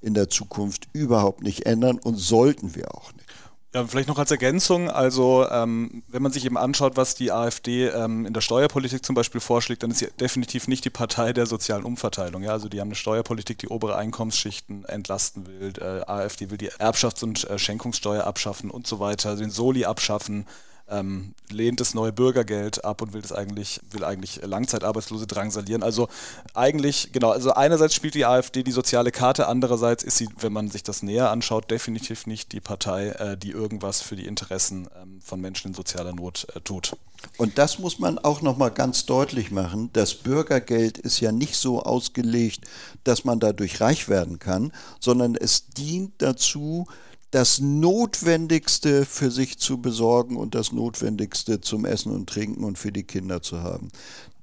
in 0.02 0.14
der 0.14 0.28
Zukunft 0.28 0.88
überhaupt 0.92 1.42
nicht 1.42 1.66
ändern 1.66 1.98
und 1.98 2.16
sollten 2.16 2.74
wir 2.74 2.94
auch 2.94 3.12
nicht. 3.12 3.26
Ja, 3.74 3.86
vielleicht 3.86 4.08
noch 4.08 4.18
als 4.18 4.30
Ergänzung, 4.30 4.90
also 4.90 5.48
ähm, 5.50 6.02
wenn 6.08 6.20
man 6.20 6.30
sich 6.30 6.44
eben 6.44 6.58
anschaut, 6.58 6.98
was 6.98 7.14
die 7.14 7.32
AfD 7.32 7.86
ähm, 7.86 8.26
in 8.26 8.34
der 8.34 8.42
Steuerpolitik 8.42 9.02
zum 9.02 9.14
Beispiel 9.14 9.40
vorschlägt, 9.40 9.82
dann 9.82 9.90
ist 9.90 10.00
sie 10.00 10.08
definitiv 10.20 10.68
nicht 10.68 10.84
die 10.84 10.90
Partei 10.90 11.32
der 11.32 11.46
sozialen 11.46 11.84
Umverteilung. 11.84 12.42
Ja? 12.42 12.50
Also 12.50 12.68
die 12.68 12.80
haben 12.80 12.88
eine 12.88 12.96
Steuerpolitik, 12.96 13.56
die 13.56 13.68
obere 13.68 13.96
Einkommensschichten 13.96 14.84
entlasten 14.84 15.46
will. 15.46 15.72
Äh, 15.80 16.02
AfD 16.06 16.50
will 16.50 16.58
die 16.58 16.70
Erbschafts- 16.70 17.24
und 17.24 17.48
äh, 17.48 17.58
Schenkungssteuer 17.58 18.24
abschaffen 18.24 18.70
und 18.70 18.86
so 18.86 19.00
weiter, 19.00 19.36
den 19.36 19.50
Soli 19.50 19.86
abschaffen 19.86 20.44
ähm, 20.92 21.34
lehnt 21.50 21.80
das 21.80 21.94
neue 21.94 22.12
Bürgergeld 22.12 22.84
ab 22.84 23.02
und 23.02 23.12
will 23.12 23.22
das 23.22 23.32
eigentlich, 23.32 23.80
will 23.90 24.04
eigentlich 24.04 24.40
Langzeitarbeitslose 24.42 25.26
drangsalieren. 25.26 25.82
Also 25.82 26.08
eigentlich, 26.54 27.10
genau, 27.12 27.30
also 27.30 27.52
einerseits 27.52 27.94
spielt 27.94 28.14
die 28.14 28.26
AfD 28.26 28.62
die 28.62 28.72
soziale 28.72 29.10
Karte, 29.10 29.48
andererseits 29.48 30.02
ist 30.02 30.18
sie, 30.18 30.28
wenn 30.40 30.52
man 30.52 30.68
sich 30.70 30.82
das 30.82 31.02
näher 31.02 31.30
anschaut, 31.30 31.70
definitiv 31.70 32.26
nicht 32.26 32.52
die 32.52 32.60
Partei, 32.60 33.08
äh, 33.08 33.36
die 33.36 33.50
irgendwas 33.50 34.02
für 34.02 34.16
die 34.16 34.26
Interessen 34.26 34.88
ähm, 35.00 35.20
von 35.22 35.40
Menschen 35.40 35.68
in 35.68 35.74
sozialer 35.74 36.12
Not 36.12 36.46
äh, 36.54 36.60
tut. 36.60 36.96
Und 37.36 37.56
das 37.58 37.78
muss 37.78 37.98
man 37.98 38.18
auch 38.18 38.42
noch 38.42 38.56
mal 38.56 38.70
ganz 38.70 39.06
deutlich 39.06 39.50
machen. 39.50 39.90
Das 39.92 40.14
Bürgergeld 40.14 40.98
ist 40.98 41.20
ja 41.20 41.30
nicht 41.32 41.56
so 41.56 41.82
ausgelegt, 41.82 42.64
dass 43.04 43.24
man 43.24 43.38
dadurch 43.38 43.80
reich 43.80 44.08
werden 44.08 44.38
kann, 44.38 44.72
sondern 44.98 45.36
es 45.36 45.68
dient 45.68 46.14
dazu, 46.18 46.86
das 47.32 47.60
Notwendigste 47.60 49.06
für 49.06 49.30
sich 49.30 49.58
zu 49.58 49.78
besorgen 49.78 50.36
und 50.36 50.54
das 50.54 50.70
Notwendigste 50.70 51.62
zum 51.62 51.86
Essen 51.86 52.12
und 52.12 52.28
Trinken 52.28 52.62
und 52.62 52.78
für 52.78 52.92
die 52.92 53.04
Kinder 53.04 53.40
zu 53.40 53.62
haben. 53.62 53.88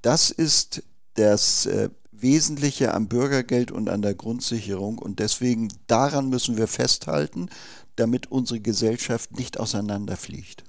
Das 0.02 0.30
ist 0.30 0.82
das 1.14 1.66
äh, 1.66 1.90
Wesentliche 2.10 2.92
am 2.92 3.06
Bürgergeld 3.06 3.70
und 3.70 3.88
an 3.88 4.02
der 4.02 4.14
Grundsicherung 4.14 4.98
und 4.98 5.20
deswegen 5.20 5.68
daran 5.86 6.28
müssen 6.30 6.56
wir 6.56 6.66
festhalten, 6.66 7.48
damit 7.94 8.30
unsere 8.32 8.60
Gesellschaft 8.60 9.38
nicht 9.38 9.60
auseinanderfliegt. 9.60 10.64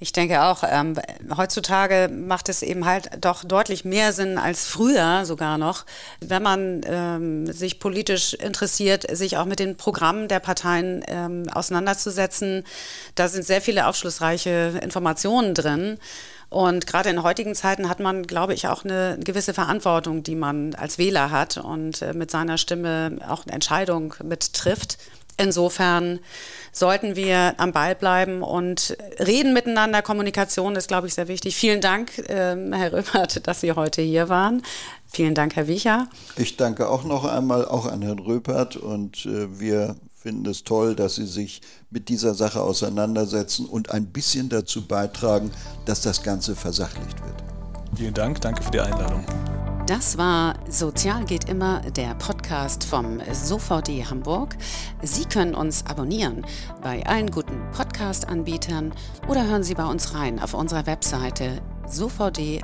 Ich 0.00 0.12
denke 0.12 0.42
auch, 0.42 0.64
ähm, 0.66 0.98
heutzutage 1.36 2.08
macht 2.12 2.48
es 2.48 2.62
eben 2.62 2.86
halt 2.86 3.10
doch 3.20 3.44
deutlich 3.44 3.84
mehr 3.84 4.12
Sinn 4.12 4.38
als 4.38 4.66
früher 4.66 5.24
sogar 5.24 5.58
noch, 5.58 5.86
wenn 6.20 6.42
man 6.42 6.80
ähm, 6.84 7.52
sich 7.52 7.78
politisch 7.78 8.34
interessiert, 8.34 9.06
sich 9.16 9.36
auch 9.36 9.44
mit 9.44 9.58
den 9.60 9.76
Programmen 9.76 10.28
der 10.28 10.40
Parteien 10.40 11.04
ähm, 11.06 11.48
auseinanderzusetzen. 11.52 12.64
Da 13.14 13.28
sind 13.28 13.44
sehr 13.44 13.60
viele 13.60 13.86
aufschlussreiche 13.86 14.80
Informationen 14.82 15.54
drin. 15.54 15.98
Und 16.52 16.86
gerade 16.86 17.08
in 17.08 17.22
heutigen 17.22 17.54
Zeiten 17.54 17.88
hat 17.88 17.98
man, 17.98 18.24
glaube 18.24 18.52
ich, 18.52 18.68
auch 18.68 18.84
eine 18.84 19.18
gewisse 19.18 19.54
Verantwortung, 19.54 20.22
die 20.22 20.34
man 20.34 20.74
als 20.74 20.98
Wähler 20.98 21.30
hat 21.30 21.56
und 21.56 22.02
äh, 22.02 22.12
mit 22.12 22.30
seiner 22.30 22.58
Stimme 22.58 23.16
auch 23.26 23.46
eine 23.46 23.54
Entscheidung 23.54 24.14
mittrifft. 24.22 24.98
Insofern 25.36 26.20
sollten 26.72 27.16
wir 27.16 27.54
am 27.58 27.72
Ball 27.72 27.94
bleiben 27.94 28.42
und 28.42 28.96
reden 29.18 29.52
miteinander. 29.52 30.02
Kommunikation 30.02 30.76
ist, 30.76 30.88
glaube 30.88 31.06
ich, 31.06 31.14
sehr 31.14 31.28
wichtig. 31.28 31.56
Vielen 31.56 31.80
Dank, 31.80 32.12
ähm, 32.28 32.72
Herr 32.72 32.92
Röpert, 32.92 33.46
dass 33.46 33.60
Sie 33.60 33.72
heute 33.72 34.02
hier 34.02 34.28
waren. 34.28 34.62
Vielen 35.06 35.34
Dank, 35.34 35.56
Herr 35.56 35.68
Wiecher. 35.68 36.08
Ich 36.36 36.56
danke 36.56 36.88
auch 36.88 37.04
noch 37.04 37.24
einmal 37.24 37.66
auch 37.66 37.86
an 37.86 38.00
Herrn 38.02 38.18
Röpert 38.18 38.76
und 38.76 39.26
äh, 39.26 39.60
wir 39.60 39.96
finden 40.14 40.46
es 40.46 40.64
toll, 40.64 40.94
dass 40.94 41.16
Sie 41.16 41.26
sich 41.26 41.60
mit 41.90 42.08
dieser 42.08 42.34
Sache 42.34 42.62
auseinandersetzen 42.62 43.66
und 43.66 43.90
ein 43.90 44.06
bisschen 44.06 44.48
dazu 44.48 44.86
beitragen, 44.86 45.50
dass 45.84 46.00
das 46.00 46.22
Ganze 46.22 46.56
versachlicht 46.56 47.20
wird. 47.20 47.42
Vielen 47.96 48.14
Dank, 48.14 48.40
danke 48.40 48.62
für 48.62 48.70
die 48.70 48.80
Einladung. 48.80 49.26
Das 49.86 50.16
war 50.16 50.54
Sozial 50.68 51.24
geht 51.24 51.48
immer, 51.48 51.80
der 51.80 52.14
Podcast 52.14 52.84
vom 52.84 53.20
SOVD 53.32 54.04
Hamburg. 54.04 54.56
Sie 55.02 55.24
können 55.24 55.56
uns 55.56 55.84
abonnieren 55.86 56.46
bei 56.82 57.04
allen 57.04 57.30
guten 57.32 57.68
Podcast-Anbietern 57.72 58.92
oder 59.26 59.44
hören 59.46 59.64
Sie 59.64 59.74
bei 59.74 59.84
uns 59.84 60.14
rein 60.14 60.38
auf 60.38 60.54
unserer 60.54 60.86
Webseite 60.86 61.60
sovd-hh.de. 61.88 62.62